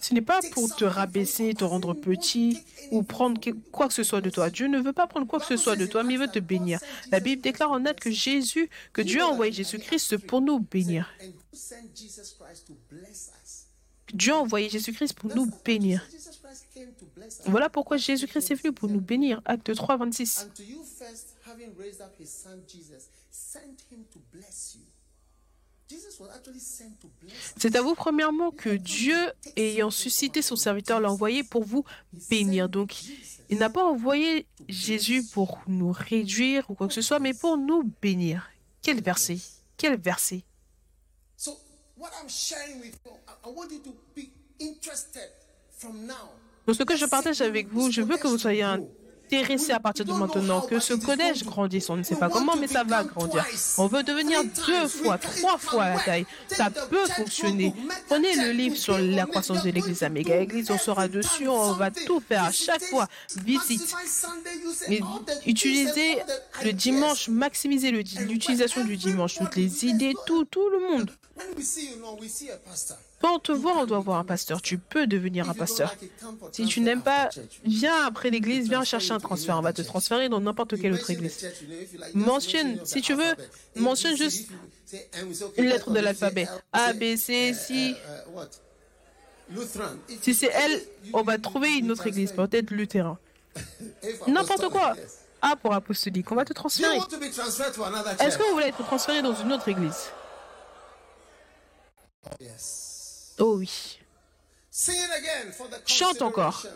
[0.00, 2.58] ce n'est pas pour te rabaisser, te rendre petit
[2.90, 3.40] ou prendre
[3.72, 4.50] quoi que ce soit de toi.
[4.50, 6.38] Dieu ne veut pas prendre quoi que ce soit de toi, mais il veut te
[6.38, 6.80] bénir.
[7.10, 11.10] La Bible déclare en acte que Jésus, que Dieu a envoyé Jésus-Christ pour nous bénir.
[14.12, 16.06] Dieu a envoyé Jésus-Christ pour nous bénir.
[17.46, 19.40] Voilà pourquoi Jésus-Christ est venu pour nous bénir.
[19.44, 20.38] Acte 3, 26.
[20.42, 24.82] And to you first, having raised up his son Jesus, sent him to bless you.
[25.88, 27.54] Jesus was actually sent to bless us.
[27.58, 29.16] C'est à vous premièrement que Dieu,
[29.56, 31.84] ayant suscité son serviteur, l'a envoyé pour vous
[32.28, 32.68] bénir.
[32.68, 33.04] Donc,
[33.48, 37.56] il n'a pas envoyé Jésus pour nous réduire ou quoi que ce soit, mais pour
[37.56, 38.50] nous bénir.
[38.82, 39.38] Quel verset
[39.76, 40.42] Quel verset
[41.36, 41.56] So,
[41.96, 45.30] what I'm sharing with you, I, I want you to be interested
[45.70, 46.30] from now.
[46.66, 50.04] Donc, ce que je partage avec vous, je veux que vous soyez intéressés à partir
[50.04, 51.88] de maintenant, que ce collège grandisse.
[51.90, 53.44] On ne sait pas comment, mais ça va grandir.
[53.78, 56.26] On veut devenir deux fois, trois fois la taille.
[56.48, 57.72] Ça peut fonctionner.
[58.08, 61.72] Prenez le livre sur la croissance de l'Église à méga Église, on sera dessus, on
[61.72, 63.06] va tout faire à chaque fois.
[63.44, 63.94] Visite.
[65.46, 66.18] Utilisez
[66.64, 71.10] le dimanche, maximisez l'utilisation du dimanche, toutes les idées, tout, tout le monde.
[73.22, 74.60] Quand on te voit, on doit voir un pasteur.
[74.60, 75.94] Tu peux devenir un pasteur.
[76.52, 77.30] Si tu n'aimes pas,
[77.64, 79.56] viens après l'église, viens chercher un transfert.
[79.58, 81.48] On va te transférer dans n'importe quelle autre église.
[82.14, 83.34] Mentionne, mention si tu veux,
[83.74, 84.48] mentionne juste
[85.56, 86.46] une let lettre de l'alphabet.
[86.72, 87.94] A, B, C, C.
[90.20, 93.16] Si c'est elle, on va trouver une autre église, peut-être lutheran.
[94.26, 94.94] N'importe quoi.
[95.40, 96.96] A pour apostolique, on va te transférer.
[96.96, 100.10] Est-ce que vous voulez être transféré dans une autre église?
[103.38, 103.98] Oh oui.
[105.86, 106.66] Chante encore.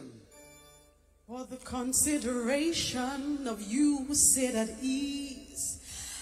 [1.27, 5.79] For the consideration of you who sit at ease,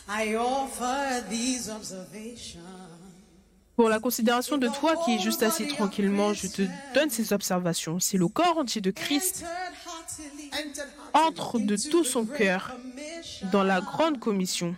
[0.07, 2.61] I offer these observations.
[3.77, 6.63] Pour la considération de toi qui est juste assis tranquillement, je te
[6.95, 8.01] donne ces observations.
[8.01, 9.45] C'est le corps entier de Christ
[11.15, 12.77] entre de tout son cœur
[13.53, 14.75] dans la grande commission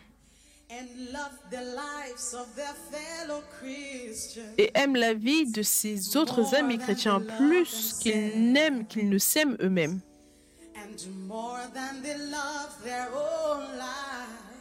[4.58, 9.56] et aime la vie de ses autres amis chrétiens plus qu'ils n'aiment qu'ils ne s'aiment
[9.60, 10.00] eux-mêmes.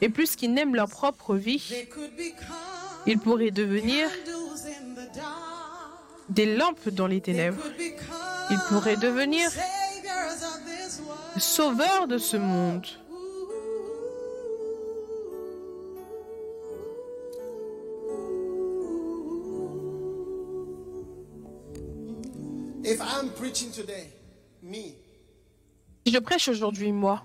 [0.01, 1.87] Et plus qu'ils n'aiment leur propre vie,
[3.05, 4.09] ils pourraient devenir
[6.29, 7.63] des lampes dans les ténèbres.
[8.49, 9.49] Ils pourraient devenir
[11.37, 12.87] sauveurs de ce monde.
[26.05, 27.23] Si je prêche aujourd'hui, moi,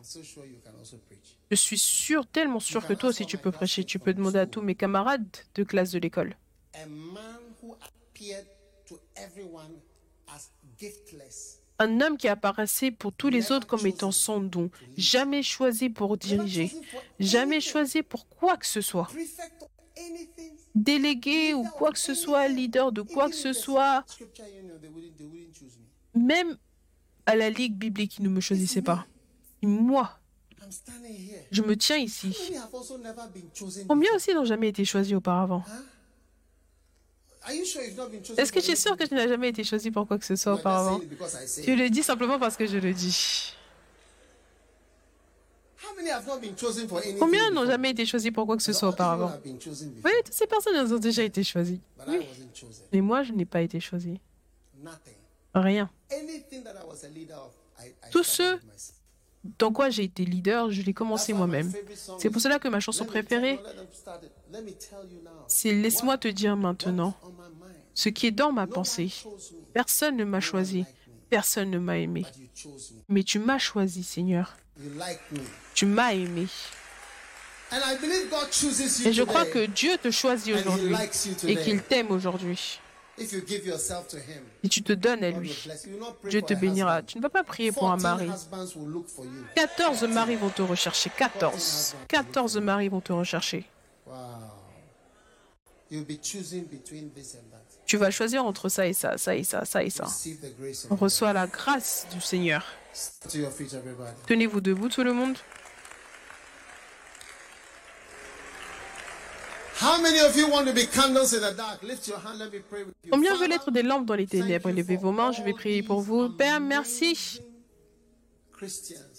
[1.50, 3.84] je suis sûr, tellement sûr que toi aussi tu peux prêcher.
[3.84, 6.36] Tu peux demander à tous mes camarades de classe de l'école.
[11.78, 16.16] Un homme qui apparaissait pour tous les autres comme étant sans don, jamais choisi pour
[16.16, 16.70] diriger,
[17.18, 19.08] jamais choisi pour quoi que ce soit.
[20.74, 24.04] Délégué ou quoi que ce soit, leader de quoi que ce soit,
[26.14, 26.56] même
[27.26, 29.06] à la ligue biblique, il ne me choisissait pas.
[29.62, 30.18] Moi,
[31.50, 32.54] je me tiens ici.
[33.88, 35.64] Combien aussi n'ont jamais été choisis auparavant?
[38.36, 40.34] Est-ce que tu es sûr que tu n'as jamais été choisi pour quoi que ce
[40.36, 41.00] soit auparavant?
[41.62, 43.54] Tu le dis simplement parce que je le dis.
[45.73, 45.73] How many have not been chosen for anything?
[47.18, 49.32] Combien n'ont jamais été choisis pour quoi que ce soit auparavant?
[49.44, 51.80] Oui, toutes ces personnes elles ont déjà été choisies.
[52.92, 54.20] Mais moi, je n'ai pas été choisi.
[55.54, 55.88] Rien.
[56.10, 58.58] Anything that I was a leader of, I, I Tous ceux-.
[59.58, 61.70] Dans quoi j'ai été leader, je l'ai commencé moi-même.
[62.18, 63.60] C'est pour cela que ma chanson Let me tell- préférée,
[65.48, 67.14] c'est Laisse-moi te dire maintenant
[67.92, 69.12] ce qui est dans ma pensée.
[69.74, 70.84] Personne ne m'a choisi,
[71.30, 72.24] personne ne m'a aimé.
[73.08, 74.56] Mais tu m'as choisi, Seigneur.
[75.74, 76.46] Tu m'as aimé.
[79.04, 80.94] Et je crois que Dieu te choisit aujourd'hui
[81.46, 82.80] et qu'il t'aime aujourd'hui.
[83.16, 85.56] Si tu te donnes à lui,
[86.28, 87.02] Dieu te bénira.
[87.02, 88.28] Tu ne vas pas prier pour un 14 mari.
[88.28, 89.30] husbands will look for you.
[89.54, 91.10] 14 maris vont te rechercher.
[91.16, 91.94] 14.
[92.08, 93.64] 14 maris vont te rechercher.
[97.86, 100.06] Tu vas choisir entre ça et ça, ça et ça, ça et ça.
[100.90, 102.64] On reçoit la grâce du Seigneur.
[102.94, 104.12] Stand to your feet, everybody.
[104.26, 105.36] Tenez-vous debout, tout le monde.
[109.80, 111.82] How many of you want to be candles in the dark?
[111.82, 112.38] Lift your hand.
[112.38, 113.10] Let me pray with you.
[113.10, 116.00] Combien veulent être des lampes dans les ténèbres Levez vos mains, je vais prier pour
[116.00, 116.30] vous.
[116.30, 117.40] Père, merci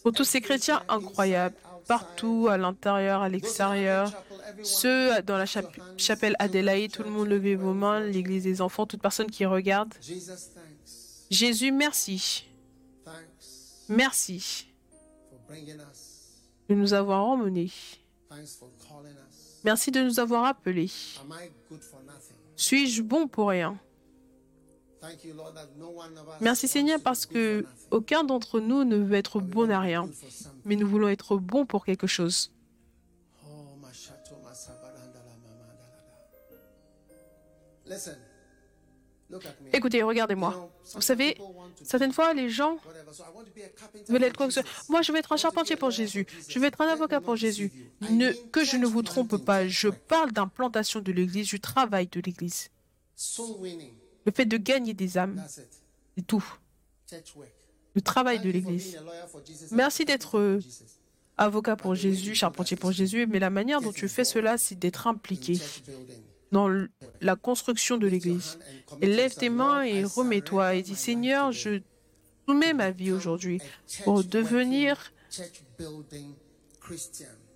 [0.02, 1.56] pour tous ces chrétiens incroyables,
[1.88, 4.12] partout, à l'intérieur, à l'extérieur.
[4.64, 8.86] Ceux dans la chap- chapelle Adélaïde, tout le monde levez vos mains, l'église des enfants,
[8.88, 9.94] toute personne qui regarde.
[11.30, 12.48] Jésus, merci.
[13.90, 14.68] Merci
[16.70, 17.72] de nous avoir emmenés.
[19.64, 20.92] Merci de nous avoir appelés.
[22.56, 23.78] Suis-je bon pour rien?
[26.42, 30.10] Merci Seigneur parce que aucun d'entre nous ne veut être bon à rien,
[30.64, 32.52] mais nous voulons être bons pour quelque chose.
[33.46, 33.78] Oh.
[37.86, 38.18] Listen.
[39.74, 40.70] Écoutez, regardez-moi.
[40.94, 41.38] Vous savez,
[41.84, 42.78] certaines fois, les gens
[44.08, 44.70] veulent être quoi que ce soit.
[44.90, 46.28] Moi, je veux être un charpentier pour Jésus.
[46.48, 47.72] Je veux être un avocat pour Jésus.
[48.10, 49.68] Ne, que je ne vous trompe pas.
[49.68, 52.70] Je parle d'implantation de l'Église, du travail de l'Église.
[54.26, 56.46] Le fait de gagner des âmes, c'est tout.
[57.94, 58.98] Le travail de l'Église.
[59.72, 60.60] Merci d'être, euh.
[61.38, 65.08] Avocat pour Jésus, charpentier pour Jésus, mais la manière dont tu fais cela, c'est d'être
[65.08, 65.60] impliqué.
[66.52, 66.70] Dans
[67.22, 68.60] la construction de l'Église.
[69.02, 71.82] Lève tes mains et remets-toi et dis Seigneur, je
[72.48, 73.60] soumets ma vie aujourd'hui
[74.04, 75.12] pour devenir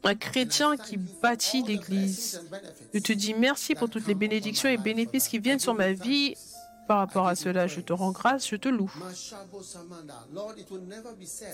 [0.03, 2.41] un chrétien qui bâtit l'Église.
[2.93, 6.35] Je te dis merci pour toutes les bénédictions et bénéfices qui viennent sur ma vie.
[6.87, 8.91] Par rapport à cela, je te rends grâce, je te loue.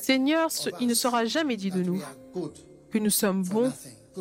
[0.02, 2.02] Seigneur, il ne sera jamais dit de nous
[2.90, 3.74] que nous sommes bons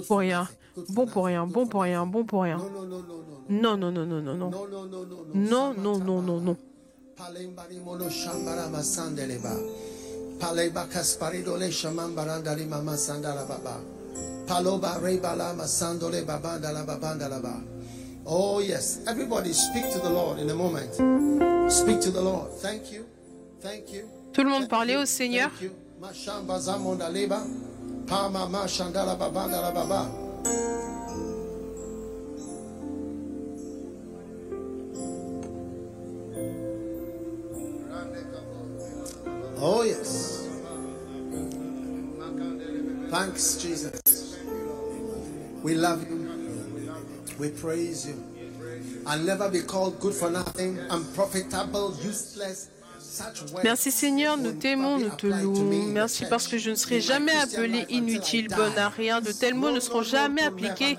[0.07, 0.49] pour rien,
[0.89, 2.59] bons pour rien, Good pour rien, bons pour rien.
[2.59, 3.41] No, no, no, no, no, no.
[3.49, 4.51] Non, non, non, non, non, non.
[4.51, 5.27] No, no, no, no, no.
[5.35, 6.57] Non, non, non, non, non.
[18.27, 20.95] Oh yes, everybody speak to the Lord in a moment.
[21.71, 22.51] Speak to the Lord.
[22.61, 23.05] Thank you.
[23.61, 24.09] Thank you.
[24.33, 25.51] Tout le monde parlait au Seigneur.
[25.51, 25.71] Thank you.
[28.07, 30.11] Pama mashandala babanda baba.
[39.57, 40.49] Oh, yes.
[43.11, 44.39] Thanks, Jesus.
[45.63, 46.29] We love you.
[47.39, 48.23] We praise you.
[49.07, 52.71] I'll never be called good for nothing, unprofitable, useless.
[53.63, 55.87] Merci Seigneur, nous t'aimons, nous te louons.
[55.89, 59.21] Merci parce que je ne serai jamais appelé inutile, bonne à rien.
[59.21, 60.97] De tels mots ne seront jamais appliqués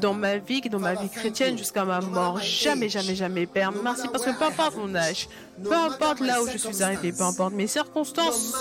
[0.00, 2.40] dans ma vie, dans ma vie chrétienne jusqu'à ma mort.
[2.40, 3.72] Jamais, jamais, jamais, Père.
[3.72, 5.28] Merci parce que peu importe mon âge,
[5.62, 8.54] peu importe là où je suis arrêté, peu importe mes circonstances,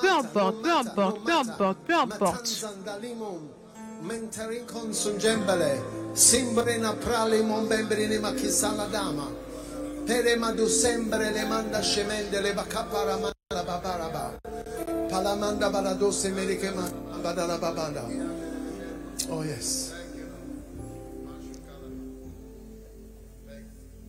[0.00, 2.64] Peu importe, peu importe, peu importe, peu importe.
[10.06, 14.40] Pere madu sembre le manda scemende le bacapara manda babaraba.
[15.08, 16.70] Palamanda baladose merike
[17.22, 18.04] badala babanda.
[19.30, 19.92] Oh yes.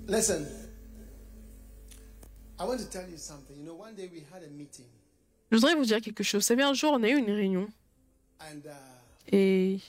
[0.07, 0.47] Listen.
[2.59, 3.57] I want to tell you something.
[3.57, 4.85] You know, one day we had a meeting
[5.51, 6.43] je voudrais vous dire quelque chose.
[6.43, 7.67] Vous savez, un jour, on a eu une réunion
[8.39, 8.71] and uh,
[9.31, 9.79] et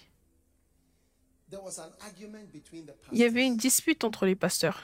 [1.48, 3.70] there was an argument between the il y avait une pastors.
[3.70, 4.82] dispute entre les pasteurs.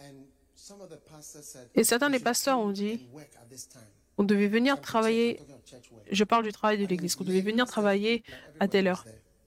[0.00, 0.69] And some of the pastors said,
[1.74, 3.82] Et certains "We des pasteurs ont dit and work at this time."
[4.18, 5.40] on devait venir travailler,
[6.10, 8.22] je parle du travail de l'église, qu'on devait venir travailler
[8.60, 9.06] à telle heure.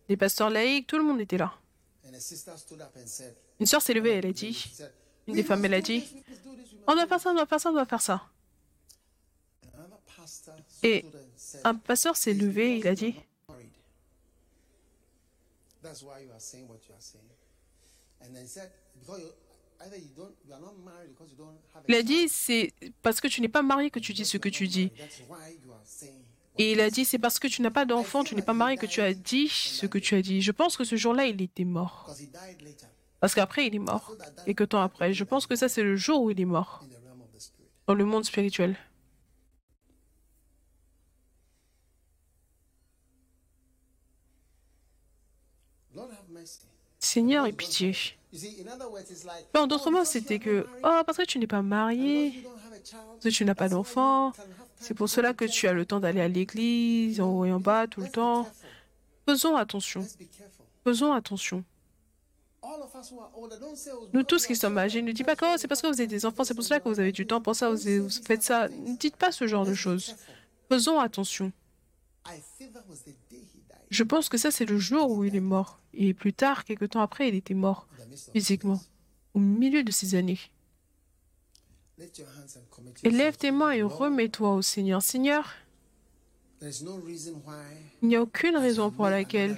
[0.10, 1.54] Les pasteurs laïcs, tout le monde était là.
[3.60, 4.74] Une sœur s'est levée, elle a dit,
[5.28, 6.04] une "We des femmes, elle a dit,
[6.88, 8.30] on doit do faire ça, on doit faire ça, on doit faire ça.
[9.62, 11.06] this." Another pastor Et
[11.64, 13.16] un pasteur s'est levé, il a dit,
[21.88, 24.50] il a dit, c'est parce que tu n'es pas marié que tu dis ce que
[24.50, 24.92] tu dis.
[26.58, 28.78] Et il a dit, c'est parce que tu n'as pas d'enfant, tu n'es pas marié
[28.78, 30.42] que tu as dit ce que tu as dit.
[30.42, 32.16] Je pense que ce jour-là, il était mort.
[33.20, 34.16] Parce qu'après, il est mort.
[34.46, 35.14] Quelques temps après.
[35.14, 36.84] Je pense que ça, c'est le jour où il est mort.
[37.88, 38.78] Dans le monde spirituel.
[47.00, 47.96] Seigneur, aie pitié.
[49.56, 52.44] En d'autres mots, c'était que, oh, parce que tu n'es pas marié,
[52.92, 54.34] parce que tu n'as pas d'enfant,
[54.80, 57.60] c'est pour cela que tu as le temps d'aller à l'église, en haut et en
[57.60, 58.50] bas, tout le temps.
[59.28, 60.06] Faisons attention.
[60.84, 61.64] Faisons attention.
[62.62, 63.50] Oh,
[64.14, 66.10] Nous tous qui sommes âgés, ne dites pas que oh, c'est parce que vous êtes
[66.10, 68.44] des enfants, c'est pour cela que vous avez du temps pour ça, vous, vous faites
[68.44, 68.68] ça.
[68.70, 70.16] Ne dites pas ce genre de choses.
[70.70, 71.52] Faisons attention.
[73.90, 75.80] Je pense que ça, c'est le jour où il est mort.
[75.94, 77.88] Et plus tard, quelques temps après, il était mort,
[78.34, 78.82] physiquement,
[79.34, 80.40] au milieu de ces années.
[81.98, 85.02] Lift your hands and commit Et yourself lève to tes mains et remets-toi au Seigneur.
[85.02, 85.54] Seigneur,
[86.62, 89.58] il n'y a aucune raison pour laquelle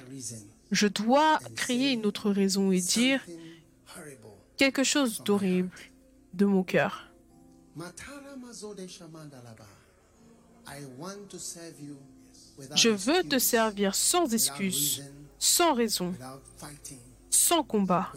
[0.70, 3.24] je dois créer une autre raison et dire
[4.56, 5.70] quelque chose d'horrible
[6.34, 7.10] de mon cœur.
[12.74, 15.02] Je veux te servir sans excuse,
[15.38, 16.14] sans raison,
[17.30, 18.12] sans combat,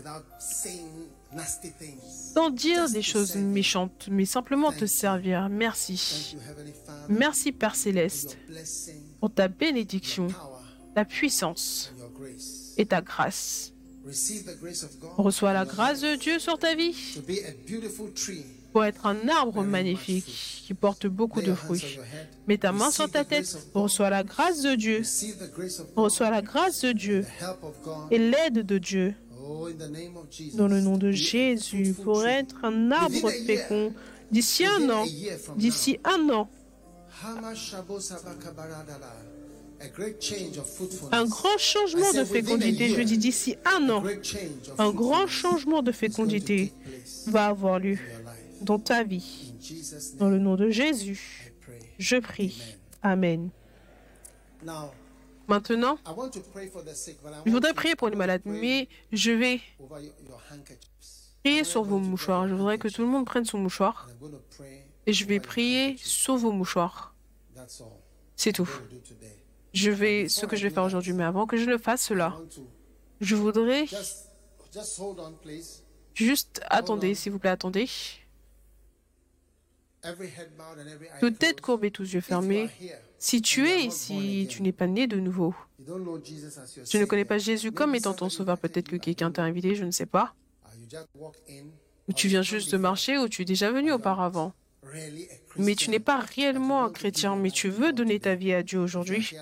[2.34, 5.49] sans dire des choses méchantes, mais simplement te servir.
[5.49, 6.38] Merci.
[7.10, 8.38] Merci Père Céleste
[9.20, 10.28] pour ta bénédiction,
[10.95, 11.94] ta puissance
[12.78, 13.74] et ta grâce.
[15.18, 16.95] Reçois la grâce de Dieu sur ta vie
[18.72, 20.26] pour être un arbre magnifique
[20.66, 22.00] qui porte beaucoup de fruits.
[22.48, 25.02] Mets ta main sur ta tête, reçois la grâce de Dieu,
[25.96, 27.26] reçois la grâce de Dieu.
[28.12, 29.16] Et l'aide de Dieu.
[29.52, 29.68] Oh,
[30.54, 33.94] dans le nom de Jésus pour être un arbre fécond.
[34.32, 35.06] D'ici un an,
[35.58, 36.48] d'ici un an,
[41.12, 42.90] un grand changement de fécondité.
[42.90, 44.04] Je dis d'ici un an,
[44.78, 46.72] un grand changement de fécondité
[47.28, 47.98] va avoir lieu.
[48.61, 49.53] Dans ta vie.
[50.18, 51.53] Dans le nom de Jésus,
[51.98, 52.77] je prie.
[53.02, 53.49] Amen.
[55.48, 55.98] Maintenant,
[57.45, 59.61] je voudrais prier pour les malades, mais je vais
[61.44, 62.48] prier sur vos mouchoirs.
[62.48, 64.07] Je voudrais que tout le monde prenne son mouchoir
[65.07, 67.15] et je vais prier sur vos mouchoirs.
[68.36, 68.69] C'est tout.
[69.73, 72.38] Je vais ce que je vais faire aujourd'hui, mais avant que je le fasse cela,
[73.22, 73.86] je voudrais
[76.14, 77.90] juste attendez, s'il vous plaît, attendez.
[77.91, 79.89] Every head bowed and every eye
[81.20, 82.70] Toute tête courbée, tous yeux fermés.
[83.18, 85.54] Si tu es ici, tu n'es pas né de nouveau.
[86.88, 88.58] Tu ne connais pas Jésus comme étant ton sauveur.
[88.58, 90.34] Peut-être que quelqu'un t'a invité, je ne sais pas.
[92.08, 94.54] Ou tu viens juste de marcher, ou tu es déjà venu auparavant?
[95.58, 98.80] Mais tu n'es pas réellement un chrétien, mais tu veux donner ta vie à Dieu
[98.80, 99.36] aujourd'hui.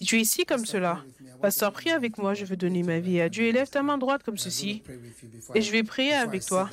[0.00, 1.02] Tu es ici comme cela,
[1.40, 3.44] pasteur, prie avec moi, je veux donner ma vie à Dieu.
[3.46, 4.82] Et lève ta main droite comme ceci.
[5.54, 6.70] Et je vais prier avec toi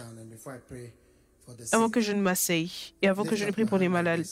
[1.72, 4.26] avant que je ne m'asseye et avant que je ne prie pour les malades.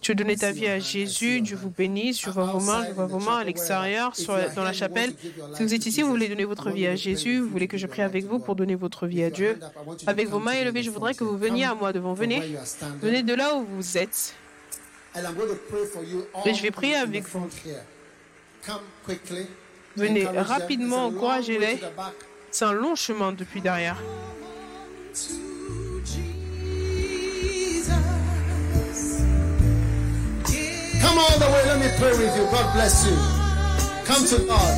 [0.00, 2.92] Tu veux donner ta vie à Jésus, Dieu vous bénisse, je vois vos mains, je
[2.92, 4.12] vois vos mains à l'extérieur,
[4.56, 5.14] dans la chapelle.
[5.54, 7.86] Si vous êtes ici, vous voulez donner votre vie à Jésus, vous voulez que je
[7.86, 9.58] prie avec vous pour donner votre vie à Dieu.
[10.06, 12.14] Avec vos mains élevées, je voudrais que vous veniez à moi devant.
[12.14, 12.56] Venez,
[13.00, 14.34] venez de là où vous êtes.
[16.44, 17.48] Et je vais prier avec vous.
[19.94, 21.78] Venez rapidement, encouragez-les.
[22.54, 23.96] C'est un long chemin depuis derrière.
[31.02, 32.44] Come all the way, let me pray with you.
[32.52, 33.16] God bless you.
[34.06, 34.74] Come to God.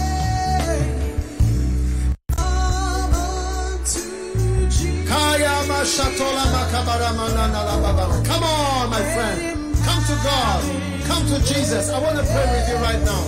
[8.24, 9.76] Come on, my friend.
[9.84, 10.62] Come to God.
[11.04, 11.90] Come to Jesus.
[11.90, 13.22] I want to pray with you right now.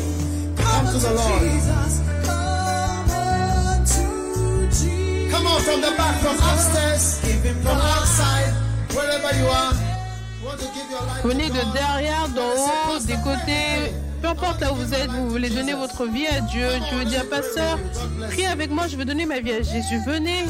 [0.56, 2.17] Come to the Lord.
[5.38, 7.20] Come on from the back, from upstairs,
[7.62, 8.52] from outside,
[8.90, 9.72] wherever you are.
[10.40, 13.94] You want to give your life to Venez de derrière, d'en haut, des côtés.
[14.20, 16.66] Peu importe là où vous êtes, vous voulez donner votre vie à Dieu.
[16.88, 17.78] Tu veux dire, pasteur,
[18.30, 20.00] priez avec moi, je veux donner ma vie à Jésus.
[20.04, 20.44] Venez,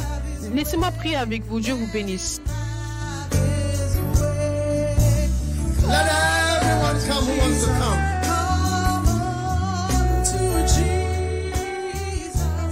[0.54, 1.60] laissez-moi prier avec vous.
[1.60, 2.40] Dieu vous bénisse.
[5.86, 6.06] Let
[6.62, 7.98] everyone come who wants to come.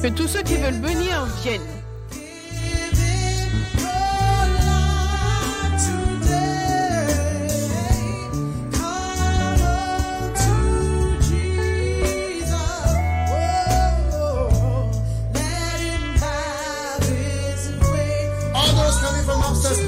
[0.03, 1.76] Que tous ceux qui veulent venir viennent.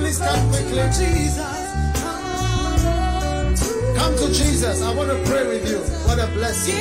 [0.09, 0.78] Please come quickly.
[3.94, 4.82] Come to Jesus.
[4.82, 5.78] I want to pray with you.
[6.06, 6.74] What a blessing.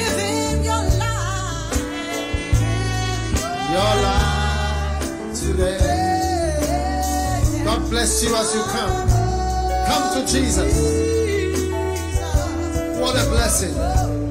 [3.73, 5.77] Your life today.
[7.65, 9.09] God bless you as you come.
[9.87, 10.73] Come to Jesus.
[12.97, 14.26] What a blessing.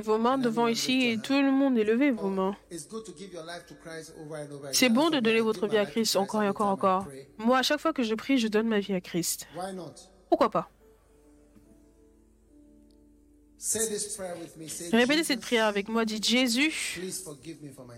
[0.00, 2.56] Vos mains devant ici et tout le monde élevez vos mains.
[2.70, 2.78] Again.
[4.72, 7.06] C'est bon de donner votre vie à Christ encore et encore I encore.
[7.38, 9.46] Moi, à chaque fois que je prie, je donne ma vie à Christ.
[10.28, 10.70] Pourquoi pas?
[14.92, 16.04] Répétez cette prière avec moi.
[16.04, 16.72] Dites Jésus,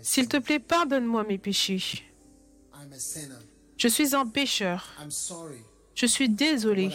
[0.01, 2.03] s'il te plaît, pardonne-moi mes péchés.
[3.77, 4.95] Je suis un pécheur.
[5.95, 6.89] Je suis désolé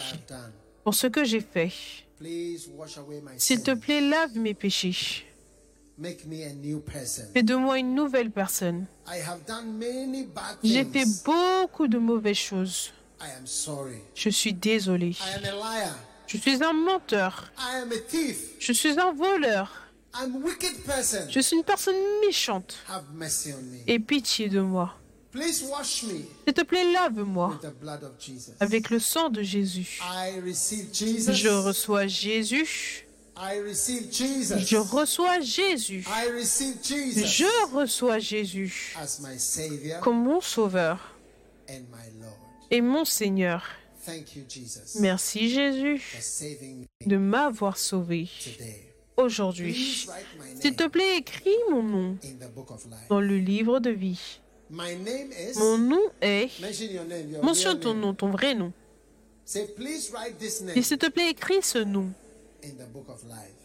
[0.83, 1.71] pour ce que j'ai fait.
[3.37, 5.25] S'il te plaît, lave mes péchés.
[7.33, 8.85] Fais de moi une nouvelle personne.
[10.63, 12.91] J'ai fait beaucoup de mauvaises choses.
[14.15, 15.15] Je suis désolé.
[16.27, 17.51] Je suis un menteur.
[18.59, 19.91] Je suis un voleur.
[21.29, 21.95] Je suis une personne
[22.25, 22.77] méchante.
[23.87, 24.95] Aie pitié de moi.
[25.31, 28.53] Please wash me S'il te plaît, lave-moi with the blood of Jesus.
[28.59, 29.99] avec le sang de Jésus.
[30.01, 31.31] I receive Jesus.
[31.33, 33.05] Je reçois Jésus.
[33.37, 34.59] I receive Jesus.
[34.67, 36.05] Je reçois Jésus.
[36.07, 41.15] I receive Jesus Je reçois Jésus as my Savior comme mon sauveur
[41.69, 42.37] and my Lord.
[42.69, 43.63] et mon Seigneur.
[44.05, 46.01] Thank you, Jesus, Merci Jésus
[47.05, 48.27] de m'avoir sauvé
[49.15, 50.07] aujourd'hui.
[50.59, 52.17] S'il te plaît, écris mon nom
[53.09, 54.39] dans le livre de vie.
[54.71, 56.49] Mon nom est...
[57.43, 58.71] Mentionne ton nom, ton vrai nom.
[60.75, 62.11] Et s'il te plaît, écris ce nom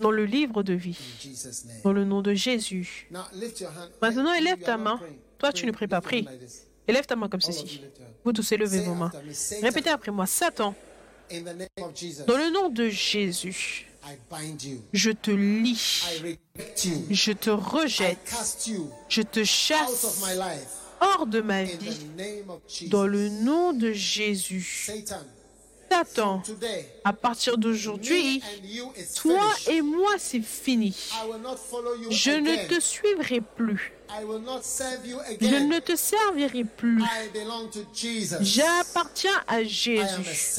[0.01, 0.99] dans le livre de vie,
[1.85, 3.09] dans le nom de Jésus.
[4.01, 5.01] Maintenant, élève ta main.
[5.39, 6.27] Toi, tu ne pries pas, prie.
[6.89, 7.83] Élève ta main comme ceci.
[8.25, 9.13] Vous tous élevez vos mains.
[9.63, 10.27] Répétez après moi.
[10.27, 10.75] Satan,
[12.27, 13.87] dans le nom de Jésus,
[14.93, 17.07] je te you.
[17.11, 18.35] je te rejette,
[19.09, 20.23] je te chasse.
[21.01, 22.01] Hors de ma vie
[22.89, 24.91] dans le nom de Jésus.
[25.91, 26.43] Satan,
[27.05, 28.43] à partir d'aujourd'hui,
[29.15, 30.97] toi et moi, c'est fini.
[32.11, 33.96] Je ne te suivrai plus.
[35.41, 37.03] Je ne te servirai plus.
[38.41, 40.53] J'appartiens à Jésus.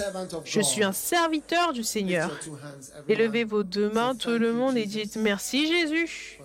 [0.46, 2.32] Je suis un serviteur du Seigneur.
[3.08, 6.38] Élevez vos deux mains, tout le monde, et dites merci Jésus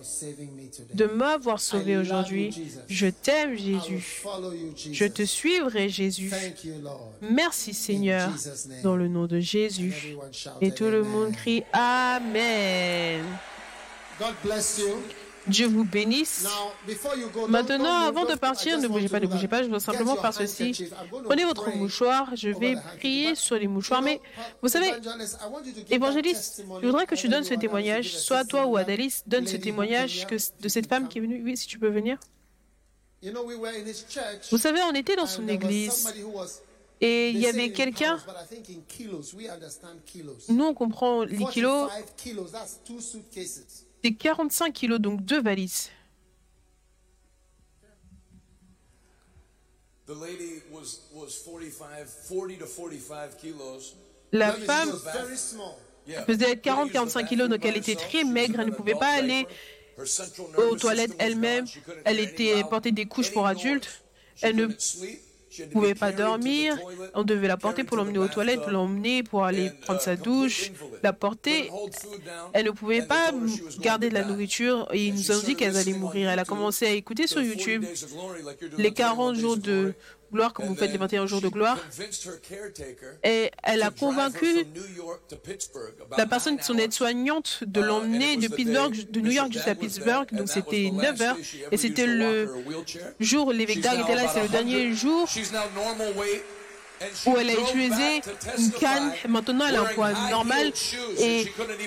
[0.93, 2.53] de m'avoir sauvé aujourd'hui.
[2.87, 4.23] Je t'aime Jésus.
[4.91, 6.29] Je te suivrai Jésus.
[6.29, 7.13] Thank you, Lord.
[7.21, 8.29] Merci Seigneur,
[8.83, 10.15] dans le nom de Jésus.
[10.61, 13.23] Et tout le monde crie Amen.
[14.19, 15.22] God bless you.
[15.47, 16.47] Dieu vous bénisse.
[17.49, 20.89] Maintenant, avant de partir, ne bougez pas, ne bougez pas, je veux simplement faire ceci.
[21.25, 24.21] Prenez votre mouchoir, je vais prier sur les mouchoirs, mais
[24.61, 24.91] vous savez,
[25.89, 28.77] évangéliste, je voudrais que tu donnes ce témoignage, soit toi ou.
[28.77, 31.41] Adalis, donne ce témoignage que de cette femme qui est venue.
[31.43, 32.17] Oui, si tu peux venir.
[34.51, 36.13] Vous savez, on était dans son église
[36.99, 38.17] et il y avait quelqu'un,
[40.49, 41.89] nous on comprend les kilos,
[44.11, 44.11] 45 kilos, that's two suitcases.
[44.11, 45.89] c'est 45 kilos, donc deux valises.
[50.05, 53.95] The lady was was 45, 40 to 45 kilos.
[54.33, 55.77] La femme was very small.
[56.05, 56.25] Yeah.
[56.25, 58.09] faisait Couldn't use the 40-45 kilos, donc elle était herself.
[58.09, 59.47] très maigre, elle ne pouvait pas adult aller
[60.57, 61.65] aux toilettes elle-même.
[62.03, 64.03] Elle était portée des couches pour adultes.
[64.41, 64.67] Elle ne
[65.61, 66.77] be pouvait pas dormir.
[67.13, 70.25] On devait la porter pour l'emmener aux toilettes, bathtub, l'emmener pour aller prendre sa complete
[70.25, 70.71] douche,
[71.03, 71.69] la porter.
[71.69, 73.31] Down, Elle ne pouvait pas
[73.79, 76.29] garder de la nourriture et ils nous ont dit qu'elle allait mourir.
[76.29, 77.85] Elle a commencé à écouter sur the 40 YouTube
[78.77, 79.93] les the 21 40 Days jours de.
[80.33, 81.77] Gloire comme vous faites les then 21 jours de gloire.
[83.23, 84.65] Et elle a convaincu
[86.17, 90.27] la personne, son aide-soignante, de Uh, l'emmener de Pittsburgh, de New York jusqu'à Pittsburgh.
[90.31, 91.37] Donc c'était the 9 last heures.
[91.71, 92.49] Et c'était le
[93.19, 94.51] jour où l'évêque Dag était là, c'est le 100.
[94.51, 95.27] dernier jour
[97.25, 98.21] où elle a utilisé
[98.57, 99.11] une canne.
[99.27, 100.71] Maintenant, elle a un poids normal
[101.19, 101.45] et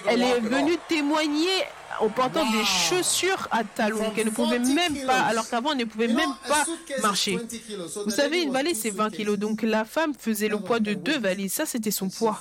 [0.08, 1.64] elle est venue témoigner
[2.00, 5.06] en portant des chaussures à talons qu'elle ne pouvait 40 même kilos.
[5.06, 6.64] pas, alors qu'avant elle ne pouvait You même pas
[7.02, 7.36] marcher.
[7.36, 10.60] 20 kilos, so Vous savez, une valise c'est 20 kilos, donc la femme faisait le
[10.60, 11.54] poids de deux valises.
[11.54, 12.40] Ça, c'était son poids.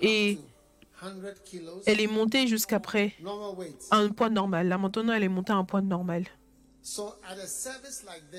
[0.00, 0.38] Et
[1.00, 1.10] to 100
[1.44, 3.86] kilos, elle est montée jusqu'à près normal weight.
[3.90, 4.68] à un poids normal.
[4.68, 6.26] Là maintenant, elle est montée à un poids normal.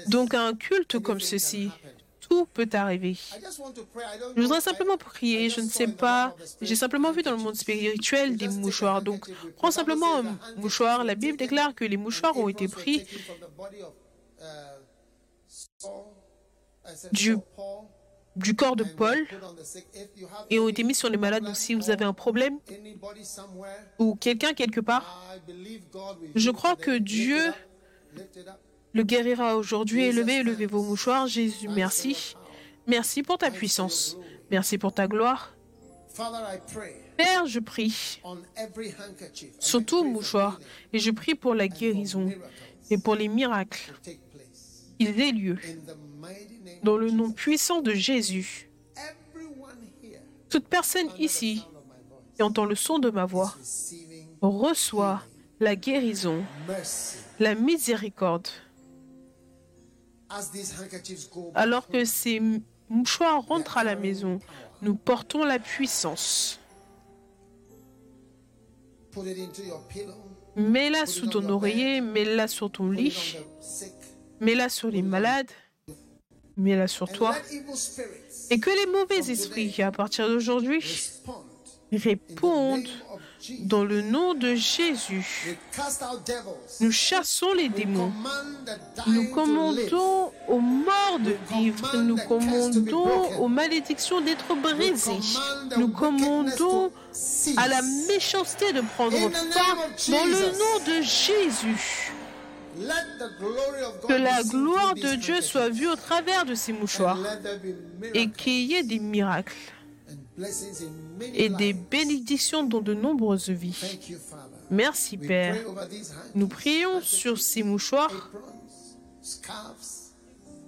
[0.07, 1.69] Donc à un culte comme ceci.
[2.53, 3.17] Peut arriver.
[4.35, 6.35] Je voudrais simplement prier, je ne sais pas.
[6.61, 9.01] J'ai simplement vu dans le monde spirituel des mouchoirs.
[9.01, 11.03] Donc, prends simplement un mouchoir.
[11.03, 13.05] La Bible déclare que les mouchoirs ont été pris
[17.11, 17.37] du,
[18.35, 19.17] du corps de Paul
[20.49, 21.43] et ont été mis sur les malades.
[21.43, 22.59] Donc si vous avez un problème
[23.99, 25.35] ou quelqu'un quelque part,
[26.35, 27.39] je crois que Dieu
[28.93, 30.03] le guérira aujourd'hui.
[30.03, 31.27] Élevez, élevez vos mouchoirs.
[31.27, 32.35] Jésus, merci.
[32.87, 34.17] Merci pour ta puissance.
[34.51, 35.53] Merci pour ta gloire.
[37.17, 38.19] Père, je prie
[39.59, 40.59] sur tout mouchoir
[40.91, 42.29] et je prie pour la guérison
[42.91, 43.93] et pour les miracles
[44.99, 45.57] qu'ils aient lieu
[46.83, 48.69] dans le nom puissant de Jésus.
[50.49, 51.65] Toute personne ici
[52.35, 53.55] qui entend le son de ma voix
[54.41, 55.23] reçoit
[55.59, 56.43] la guérison,
[57.39, 58.47] la miséricorde.
[61.55, 62.41] Alors que ces
[62.89, 64.39] mouchoirs rentrent à la maison,
[64.81, 66.59] nous portons la puissance.
[70.55, 73.37] Mets-la sous ton oreiller, mets-la sur ton lit,
[74.39, 75.51] mets-la sur les malades,
[76.57, 77.35] mets-la sur toi.
[78.49, 80.83] Et que les mauvais esprits, à partir d'aujourd'hui,
[81.91, 82.87] répondent
[83.61, 85.57] dans le nom de Jésus.
[86.79, 88.11] Nous chassons les démons.
[89.07, 91.97] Nous commandons aux morts de vivre.
[91.97, 95.19] Nous commandons aux malédictions d'être brisées.
[95.77, 96.91] Nous commandons
[97.57, 102.13] à la méchanceté de prendre fin dans le nom de Jésus.
[104.07, 107.19] Que la gloire de Dieu soit vue au travers de ces mouchoirs
[108.15, 109.53] et qu'il y ait des miracles
[111.33, 113.99] et des bénédictions dans de nombreuses vies.
[114.69, 115.57] Merci Père.
[116.35, 118.29] Nous prions sur ces mouchoirs,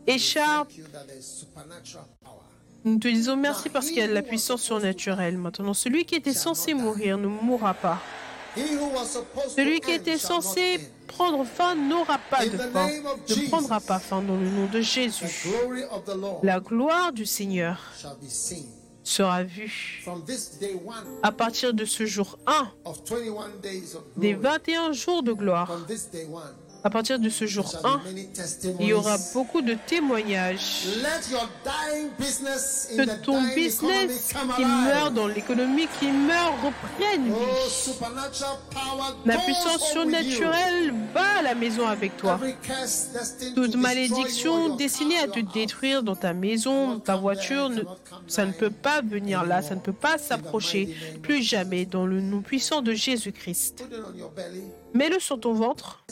[0.08, 0.72] écharpes.
[2.84, 5.38] Nous te disons merci parce qu'il y a de la puissance surnaturelle.
[5.38, 8.00] Maintenant, celui qui était censé mourir ne mourra pas.
[9.56, 14.38] Celui qui était censé prendre fin n'aura pas de fin, ne prendra pas fin dans
[14.38, 15.50] le nom de Jésus.
[16.44, 17.82] La gloire du Seigneur
[19.06, 20.04] sera vue
[21.24, 22.68] à partir de ce jour 1
[24.18, 25.72] des 21 jours de gloire.
[26.86, 28.02] À partir de ce jour 1,
[28.80, 30.84] il y aura beaucoup de témoignages.
[32.96, 37.92] Que ton business qui meurt dans l'économie, qui meurt, reprenne vie.
[39.26, 42.40] La puissance surnaturelle va à la maison avec toi.
[43.56, 47.72] Toute malédiction destinée à te détruire dans ta maison, ta voiture,
[48.28, 50.96] ça ne peut pas venir là, ça ne peut pas s'approcher.
[51.24, 53.84] plus jamais dans le nom puissant de Jésus-Christ.
[54.94, 56.04] Mets-le sur ton ventre.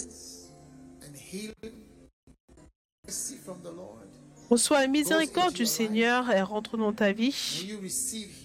[4.50, 7.32] Reçois la miséricorde du Seigneur et rentre dans ta vie.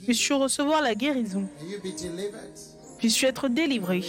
[0.04, 1.48] Puisses-tu recevoir la guérison.
[2.98, 4.02] Puisses-tu être délivré.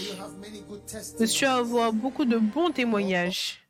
[1.17, 3.61] Puisses-tu avoir beaucoup de bons témoignages.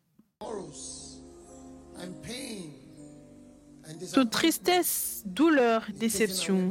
[4.14, 6.70] Toute tristesse, douleur, déception,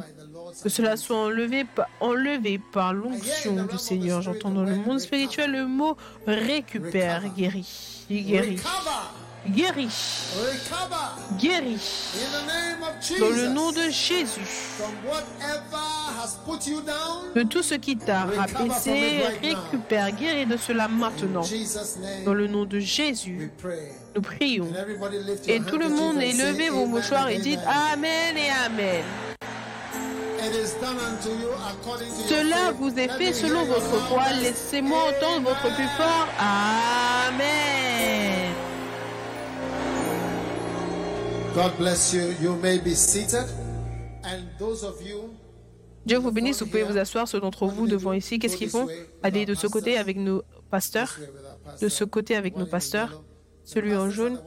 [0.63, 4.23] que cela soit enlevé, par- enlevé par l'onction du Seigneur.
[4.23, 5.97] J'entends dans le monde spirituel le mot
[6.27, 7.25] récupère,
[8.11, 8.61] guérit, guérit,
[9.51, 9.89] guérit,
[11.39, 11.81] guérit.
[13.21, 14.41] Dans le nom de Jésus,
[17.35, 21.45] de tout ce qui t'a rabaissé, récupère, guéris de cela maintenant.
[22.25, 23.51] Dans le nom de Jésus,
[24.15, 24.69] nous prions.
[25.47, 28.37] Et tout le monde élevez vos mouchoirs et dites Amen.
[28.37, 29.05] Et Amen.
[32.29, 34.25] Cela vous est fait selon votre foi.
[34.41, 36.29] Laissez-moi entendre votre plus fort.
[36.39, 37.88] Amen.
[41.59, 42.35] God bless you.
[42.41, 43.47] You may be seated.
[44.23, 45.35] And those of you
[46.07, 47.27] Dieu vous bénisse, vous pouvez vous asseoir.
[47.27, 48.87] Ceux d'entre vous devant ici, qu'est-ce qu'ils font?
[49.25, 51.19] Allez de ce côté avec nos pasteurs.
[51.81, 53.25] De ce côté avec nos pasteurs.
[53.65, 54.41] Celui en jaune.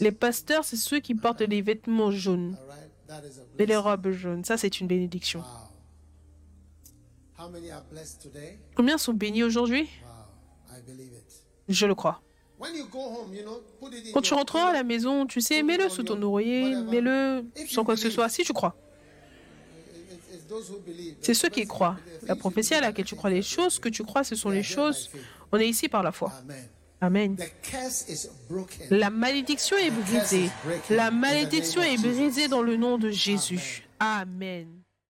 [0.00, 2.56] Les pasteurs, c'est ceux qui portent des vêtements jaunes
[3.58, 4.44] et les robes jaunes.
[4.44, 5.44] Ça, c'est une bénédiction.
[7.38, 8.58] How many are blessed today?
[8.74, 9.90] Combien sont bénis aujourd'hui?
[11.68, 12.22] Je le crois.
[14.12, 17.94] Quand tu rentreras à la maison, tu sais, mets-le sous ton oreiller, mets-le sans quoi
[17.94, 18.74] que ce soit, si tu crois.
[21.20, 21.96] C'est ceux qui croient.
[22.22, 25.10] La prophétie à laquelle tu crois, les choses que tu crois, ce sont les choses.
[25.52, 26.32] On est ici par la foi.
[27.00, 27.36] Amen.
[28.90, 30.48] La malédiction est brisée.
[30.88, 33.86] La malédiction est brisée dans le nom de Jésus.
[33.98, 34.75] Amen.